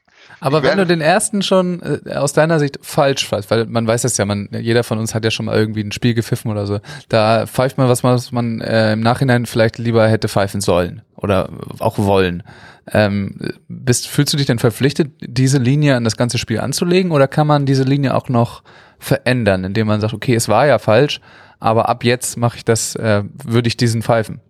[0.42, 4.02] Aber wenn du den ersten schon äh, aus deiner Sicht falsch pfeifst, weil man weiß
[4.02, 6.66] es ja, man, jeder von uns hat ja schon mal irgendwie ein Spiel gepfiffen oder
[6.66, 10.60] so, da pfeift man, was man, was man äh, im Nachhinein vielleicht lieber hätte pfeifen
[10.60, 12.42] sollen oder auch wollen.
[12.90, 13.36] Ähm,
[13.68, 17.46] bist, fühlst du dich denn verpflichtet, diese Linie an das ganze Spiel anzulegen oder kann
[17.46, 18.64] man diese Linie auch noch
[18.98, 21.20] verändern, indem man sagt, okay, es war ja falsch,
[21.60, 24.40] aber ab jetzt mache ich das, äh, würde ich diesen pfeifen?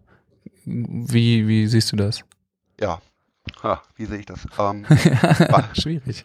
[0.64, 2.24] Wie, wie siehst du das?
[2.80, 3.03] Ja,
[3.62, 4.46] Ha, wie sehe ich das?
[4.59, 4.86] Ähm,
[5.74, 6.24] Schwierig.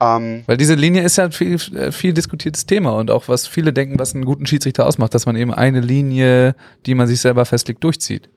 [0.00, 3.72] Ähm, Weil diese Linie ist ja ein viel, viel diskutiertes Thema und auch was viele
[3.72, 6.54] denken, was einen guten Schiedsrichter ausmacht, dass man eben eine Linie,
[6.86, 8.28] die man sich selber festlegt, durchzieht.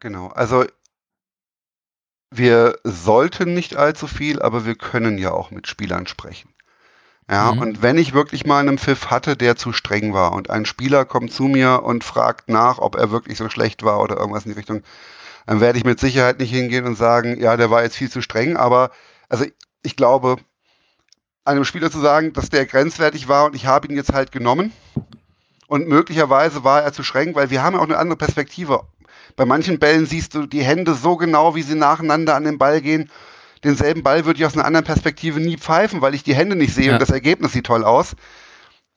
[0.00, 0.64] Genau, also
[2.30, 6.48] wir sollten nicht allzu viel, aber wir können ja auch mit Spielern sprechen.
[7.30, 7.60] Ja, mhm.
[7.60, 11.04] und wenn ich wirklich mal einen Pfiff hatte, der zu streng war und ein Spieler
[11.04, 14.52] kommt zu mir und fragt nach, ob er wirklich so schlecht war oder irgendwas in
[14.52, 14.82] die Richtung,
[15.46, 18.22] dann werde ich mit Sicherheit nicht hingehen und sagen, ja, der war jetzt viel zu
[18.22, 18.90] streng, aber
[19.28, 19.44] also
[19.82, 20.36] ich glaube,
[21.44, 24.72] einem Spieler zu sagen, dass der grenzwertig war und ich habe ihn jetzt halt genommen
[25.66, 28.82] und möglicherweise war er zu streng, weil wir haben ja auch eine andere Perspektive.
[29.36, 32.80] Bei manchen Bällen siehst du die Hände so genau, wie sie nacheinander an den Ball
[32.80, 33.10] gehen.
[33.64, 36.74] Denselben Ball würde ich aus einer anderen Perspektive nie pfeifen, weil ich die Hände nicht
[36.74, 36.92] sehe ja.
[36.94, 38.14] und das Ergebnis sieht toll aus.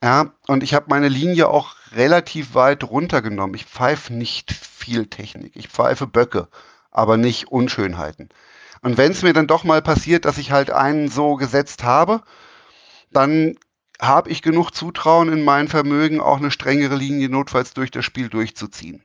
[0.02, 3.54] Ja, und ich habe meine Linie auch relativ weit runtergenommen.
[3.54, 5.52] Ich pfeife nicht viel Technik.
[5.56, 6.48] Ich pfeife Böcke,
[6.90, 8.28] aber nicht Unschönheiten.
[8.82, 12.22] Und wenn es mir dann doch mal passiert, dass ich halt einen so gesetzt habe,
[13.10, 13.56] dann
[14.00, 18.28] habe ich genug Zutrauen in mein Vermögen, auch eine strengere Linie notfalls durch das Spiel
[18.28, 19.02] durchzuziehen.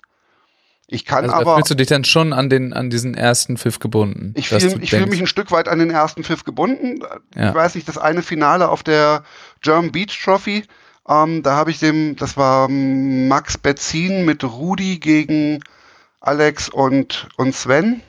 [0.87, 1.55] Ich kann also aber.
[1.55, 4.33] Fühlst du dich dann schon an den an diesen ersten Pfiff gebunden?
[4.35, 6.99] Ich fühle fühl mich ein Stück weit an den ersten Pfiff gebunden.
[7.33, 7.49] Ja.
[7.49, 9.23] Ich weiß nicht, das eine Finale auf der
[9.61, 10.65] German Beach Trophy,
[11.11, 15.61] ähm, da habe ich dem, das war Max Betzin mit Rudi gegen
[16.21, 18.01] Alex und, und Sven.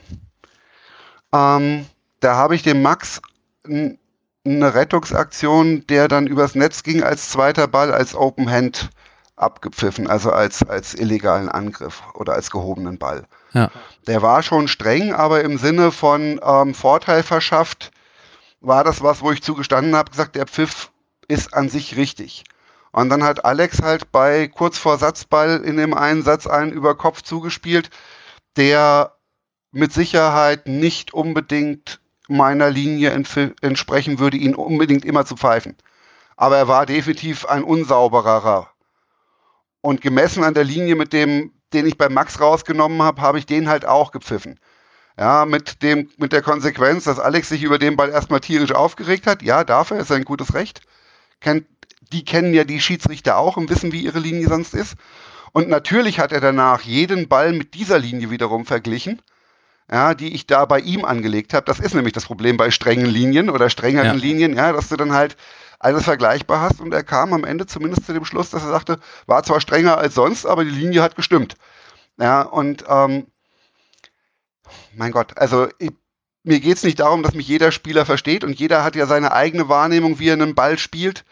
[1.33, 1.87] Ähm,
[2.21, 3.21] da habe ich dem Max
[3.65, 3.99] eine
[4.45, 8.91] Rettungsaktion, der dann übers Netz ging, als zweiter Ball, als Open Hand
[9.35, 13.25] abgepfiffen, also als, als illegalen Angriff oder als gehobenen Ball.
[13.53, 13.71] Ja.
[14.07, 17.91] Der war schon streng, aber im Sinne von ähm, Vorteil verschafft,
[18.61, 20.93] war das was, wo ich zugestanden habe, gesagt, der Pfiff
[21.27, 22.45] ist an sich richtig.
[22.93, 26.95] Und dann hat Alex halt bei kurz vor Satzball in dem einen Satz einen über
[26.95, 27.91] Kopf zugespielt,
[28.57, 29.17] der
[29.73, 35.77] mit Sicherheit nicht unbedingt meiner Linie entsprechen würde, ihn unbedingt immer zu pfeifen.
[36.37, 38.69] Aber er war definitiv ein unsaubererer.
[39.81, 43.47] Und gemessen an der Linie, mit dem, den ich bei Max rausgenommen habe, habe ich
[43.47, 44.61] den halt auch gepfiffen.
[45.19, 49.27] Ja, mit dem, mit der Konsequenz, dass Alex sich über den Ball erstmal tierisch aufgeregt
[49.27, 49.43] hat.
[49.43, 50.83] Ja, dafür ist ein gutes Recht.
[51.41, 51.67] Kennt
[52.13, 54.95] die kennen ja die Schiedsrichter auch und wissen, wie ihre Linie sonst ist.
[55.53, 59.21] Und natürlich hat er danach jeden Ball mit dieser Linie wiederum verglichen,
[59.91, 61.67] ja, die ich da bei ihm angelegt habe.
[61.67, 64.13] Das ist nämlich das Problem bei strengen Linien oder strengeren ja.
[64.13, 65.37] Linien, ja, dass du dann halt
[65.79, 66.81] alles vergleichbar hast.
[66.81, 69.99] Und er kam am Ende zumindest zu dem Schluss, dass er sagte, war zwar strenger
[69.99, 71.57] als sonst, aber die Linie hat gestimmt.
[72.19, 73.27] Ja, und ähm,
[74.95, 75.91] mein Gott, also ich,
[76.45, 79.33] mir geht es nicht darum, dass mich jeder Spieler versteht und jeder hat ja seine
[79.33, 81.25] eigene Wahrnehmung, wie er einen Ball spielt.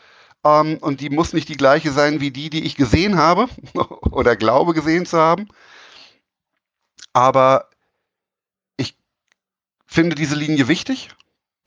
[0.44, 3.48] Ähm, und die muss nicht die gleiche sein wie die, die ich gesehen habe
[4.10, 5.48] oder glaube gesehen zu haben.
[7.12, 7.68] Aber
[8.76, 8.96] ich
[9.86, 11.10] finde diese Linie wichtig,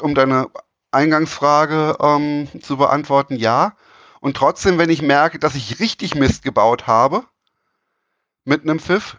[0.01, 0.49] um deine
[0.91, 3.75] Eingangsfrage ähm, zu beantworten, ja.
[4.21, 7.25] Und trotzdem, wenn ich merke, dass ich richtig Mist gebaut habe
[8.45, 9.17] mit einem Pfiff,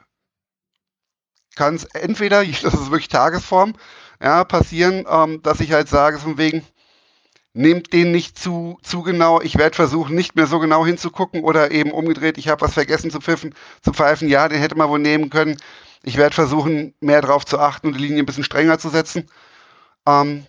[1.56, 3.74] kann es entweder, das ist wirklich Tagesform,
[4.22, 6.64] ja, passieren, ähm, dass ich halt sage, von wegen,
[7.54, 11.70] nehmt den nicht zu, zu genau, ich werde versuchen, nicht mehr so genau hinzugucken oder
[11.70, 14.98] eben umgedreht, ich habe was vergessen zu pfiffen, zu pfeifen, ja, den hätte man wohl
[14.98, 15.56] nehmen können.
[16.02, 19.30] Ich werde versuchen, mehr darauf zu achten und die Linie ein bisschen strenger zu setzen.
[20.06, 20.46] Ähm,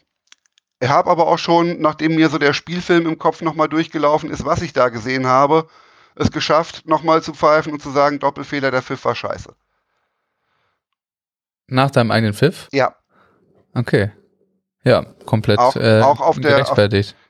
[0.82, 4.44] ich habe aber auch schon, nachdem mir so der Spielfilm im Kopf nochmal durchgelaufen ist,
[4.44, 5.68] was ich da gesehen habe,
[6.16, 9.56] es geschafft, nochmal zu pfeifen und zu sagen, Doppelfehler, der Pfiff war scheiße.
[11.68, 12.68] Nach deinem eigenen Pfiff?
[12.72, 12.96] Ja.
[13.74, 14.12] Okay.
[14.86, 16.60] Ja, komplett Auch- äh, auch auf der-.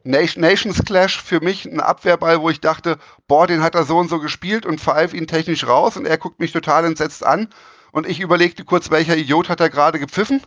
[0.03, 2.97] Nation- Nations Clash für mich ein Abwehrball, wo ich dachte,
[3.27, 6.17] boah, den hat er so und so gespielt und pfeif ihn technisch raus und er
[6.17, 7.47] guckt mich total entsetzt an
[7.91, 10.41] und ich überlegte kurz, welcher Idiot hat er gerade gepfiffen,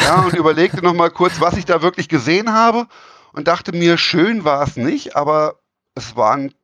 [0.00, 2.86] ja, und überlegte nochmal kurz, was ich da wirklich gesehen habe
[3.32, 5.56] und dachte mir, schön war es nicht, aber
[5.96, 6.54] es war ein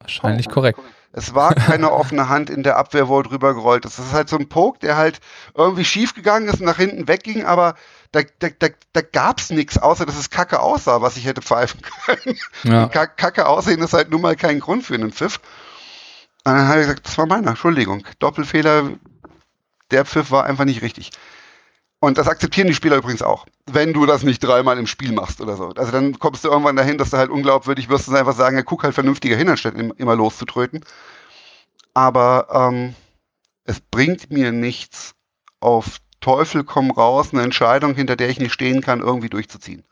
[0.00, 0.78] Wahrscheinlich korrekt.
[1.12, 3.98] es war keine offene Hand in der Abwehr, wo er drüber gerollt ist.
[3.98, 5.18] Das ist halt so ein Poke, der halt
[5.54, 7.74] irgendwie schief gegangen ist und nach hinten wegging, aber
[8.12, 11.42] da, da, da, da gab es nichts, außer dass es kacke aussah, was ich hätte
[11.42, 12.38] pfeifen können.
[12.64, 12.88] Ja.
[12.88, 15.40] Kack- Kacke aussehen ist halt nun mal kein Grund für einen Pfiff.
[16.44, 18.06] Und dann habe ich gesagt, das war meiner, Entschuldigung.
[18.20, 18.90] Doppelfehler,
[19.90, 21.10] der Pfiff war einfach nicht richtig.
[21.98, 23.46] Und das akzeptieren die Spieler übrigens auch.
[23.64, 25.70] Wenn du das nicht dreimal im Spiel machst oder so.
[25.70, 28.62] Also dann kommst du irgendwann dahin, dass du halt unglaubwürdig wirst und einfach sagen, ja,
[28.62, 30.84] guck halt vernünftiger hin, anstatt im- immer loszutröten.
[31.94, 32.94] Aber ähm,
[33.64, 35.14] es bringt mir nichts,
[35.60, 39.84] auf Teufel komm raus, eine Entscheidung, hinter der ich nicht stehen kann, irgendwie durchzuziehen.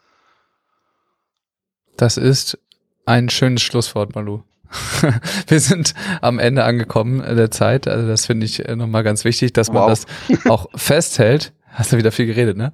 [1.96, 2.58] Das ist
[3.06, 4.42] ein schönes Schlusswort, Malu.
[5.46, 7.86] Wir sind am Ende angekommen der Zeit.
[7.86, 9.88] Also das finde ich äh, nochmal ganz wichtig, dass man Wow.
[9.88, 10.06] das
[10.50, 11.52] auch festhält.
[11.74, 12.72] Hast du wieder viel geredet, ne?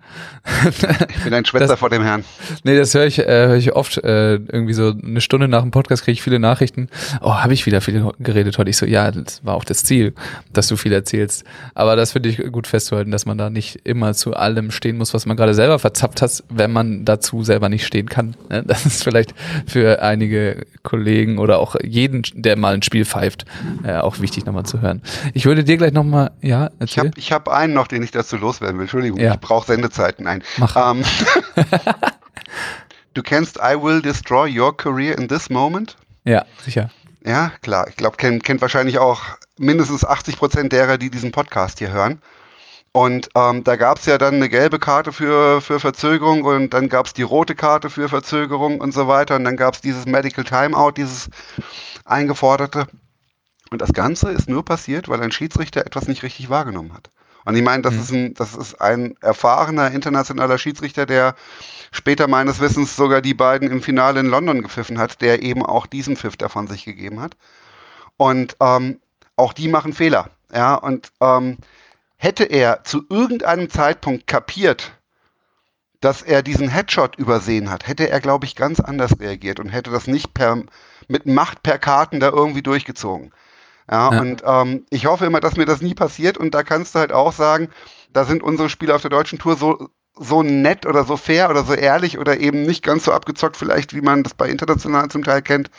[1.08, 2.22] Ich bin ein Schwätzer Das- vor dem Herrn.
[2.64, 3.96] Nee, das höre ich, äh, höre ich oft.
[3.98, 6.88] Äh, irgendwie so eine Stunde nach dem Podcast kriege ich viele Nachrichten.
[7.22, 8.68] Oh, habe ich wieder viel geredet heute?
[8.70, 10.12] Ich so, ja, das war auch das Ziel,
[10.52, 11.44] dass du viel erzählst.
[11.74, 15.14] Aber das finde ich gut festzuhalten, dass man da nicht immer zu allem stehen muss,
[15.14, 18.34] was man gerade selber verzapft hat, wenn man dazu selber nicht stehen kann.
[18.50, 18.62] ne?
[18.66, 19.34] Das ist vielleicht
[19.66, 23.46] für einige Kollegen oder auch jeden, der mal ein Spiel pfeift,
[23.82, 25.00] äh, auch wichtig nochmal zu hören.
[25.34, 27.04] Ich würde dir gleich nochmal, ja, Ich erzähl.
[27.08, 28.89] habe ich hab einen noch, den ich dazu loswerden will.
[28.90, 29.34] Entschuldigung, Ja.
[29.34, 30.24] ich brauche Sendezeiten.
[30.24, 30.42] Nein.
[30.56, 30.74] Mach.
[30.76, 31.04] Ähm,
[33.14, 35.96] du kennst I Will Destroy Your Career in This Moment?
[36.24, 36.90] Ja, sicher.
[37.24, 37.86] Ja, klar.
[37.88, 39.22] Ich glaube, kennt, kennt wahrscheinlich auch
[39.58, 42.20] mindestens 80 Prozent derer, die diesen Podcast hier hören.
[42.90, 46.88] Und ähm, da gab es ja dann eine gelbe Karte für, für Verzögerung und dann
[46.88, 49.36] gab es die rote Karte für Verzögerung und so weiter.
[49.36, 51.30] Und dann gab es dieses Medical Timeout, dieses
[52.04, 52.88] eingeforderte.
[53.70, 57.10] Und das Ganze ist nur passiert, weil ein Schiedsrichter etwas nicht richtig wahrgenommen hat.
[57.44, 58.00] Und ich meine, das, Mhm.
[58.00, 61.34] ist ein, das ist ein erfahrener internationaler Schiedsrichter, der
[61.90, 65.86] später meines Wissens sogar die beiden im Finale in London gepfiffen hat, der eben auch
[65.86, 67.36] diesen Pfiff davon sich gegeben hat.
[68.16, 69.00] Und ähm,
[69.36, 70.30] auch die machen Fehler.
[70.52, 71.56] Ja, und ähm,
[72.16, 74.92] hätte er zu irgendeinem Zeitpunkt kapiert,
[76.00, 79.90] dass er diesen Headshot übersehen hat, hätte er, glaube ich, ganz anders reagiert und hätte
[79.90, 80.62] das nicht per,
[81.08, 83.32] mit Macht per Karten da irgendwie durchgezogen.
[83.90, 84.20] Ja, Ja.
[84.20, 87.12] und ähm, ich hoffe immer, dass mir das nie passiert und da kannst du halt
[87.12, 87.70] auch sagen,
[88.12, 91.64] da sind unsere Spieler auf der deutschen Tour so, so nett oder so fair oder
[91.64, 95.24] so ehrlich oder eben nicht ganz so abgezockt vielleicht, wie man das bei international zum
[95.24, 95.70] Teil kennt,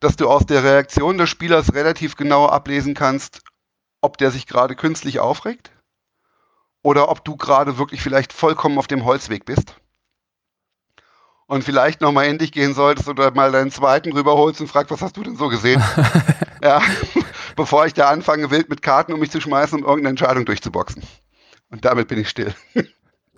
[0.00, 3.40] dass du aus der Reaktion des Spielers relativ genau ablesen kannst,
[4.00, 5.72] ob der sich gerade künstlich aufregt
[6.82, 9.76] oder ob du gerade wirklich vielleicht vollkommen auf dem Holzweg bist.
[11.48, 15.00] Und vielleicht nochmal in dich gehen solltest oder mal deinen zweiten rüberholst und fragst, was
[15.00, 15.82] hast du denn so gesehen?
[16.62, 16.82] ja,
[17.56, 21.02] bevor ich da anfange, wild mit Karten um mich zu schmeißen, um irgendeine Entscheidung durchzuboxen.
[21.70, 22.54] Und damit bin ich still.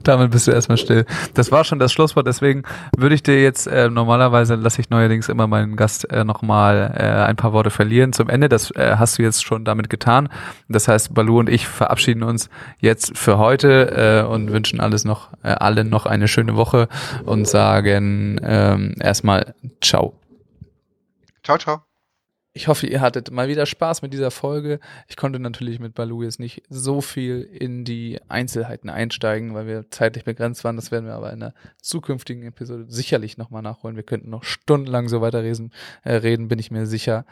[0.04, 1.04] Damit bist du erstmal still.
[1.34, 2.62] Das war schon das Schlusswort, deswegen
[2.96, 7.02] würde ich dir jetzt, äh, normalerweise lasse ich neuerdings immer meinen Gast äh, nochmal äh,
[7.28, 8.48] ein paar Worte verlieren zum Ende.
[8.48, 10.28] Das äh, hast du jetzt schon damit getan.
[10.68, 15.30] Das heißt, Balu und ich verabschieden uns jetzt für heute äh, und wünschen alles noch,
[15.42, 16.88] äh, allen noch eine schöne Woche
[17.24, 20.14] und sagen ähm, erstmal Ciao.
[21.42, 21.87] Ciao, ciao.
[22.54, 24.80] Ich hoffe, ihr hattet mal wieder Spaß mit dieser Folge.
[25.06, 29.90] Ich konnte natürlich mit Balu jetzt nicht so viel in die Einzelheiten einsteigen, weil wir
[29.90, 30.76] zeitlich begrenzt waren.
[30.76, 33.96] Das werden wir aber in einer zukünftigen Episode sicherlich nochmal nachholen.
[33.96, 35.72] Wir könnten noch stundenlang so weiterreden,
[36.02, 37.26] äh, reden, bin ich mir sicher.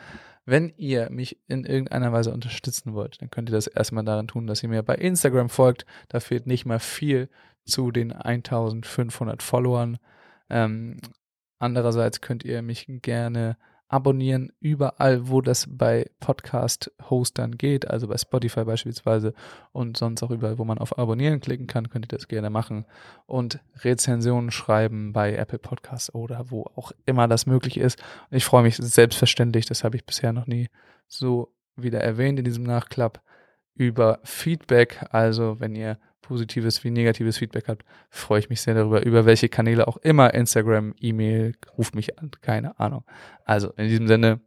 [0.44, 4.46] Wenn ihr mich in irgendeiner Weise unterstützen wollt, dann könnt ihr das erstmal daran tun,
[4.46, 5.86] dass ihr mir bei Instagram folgt.
[6.08, 7.28] Da fehlt nicht mal viel
[7.64, 9.98] zu den 1500 Followern.
[10.48, 10.98] Ähm,
[11.58, 13.56] andererseits könnt ihr mich gerne
[13.88, 19.32] abonnieren, überall, wo das bei Podcast-Hostern geht, also bei Spotify beispielsweise
[19.72, 22.84] und sonst auch überall, wo man auf Abonnieren klicken kann, könnt ihr das gerne machen
[23.26, 28.02] und Rezensionen schreiben bei Apple Podcasts oder wo auch immer das möglich ist.
[28.30, 30.68] Ich freue mich selbstverständlich, das habe ich bisher noch nie
[31.06, 33.22] so wieder erwähnt in diesem Nachklapp,
[33.74, 35.04] über Feedback.
[35.10, 39.48] Also wenn ihr positives wie negatives Feedback habt, freue ich mich sehr darüber, über welche
[39.48, 43.04] Kanäle auch immer, Instagram, E-Mail, ruft mich an, keine Ahnung.
[43.44, 44.40] Also in diesem Sinne,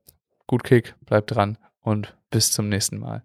[0.48, 3.24] gut Kick, bleibt dran und bis zum nächsten Mal.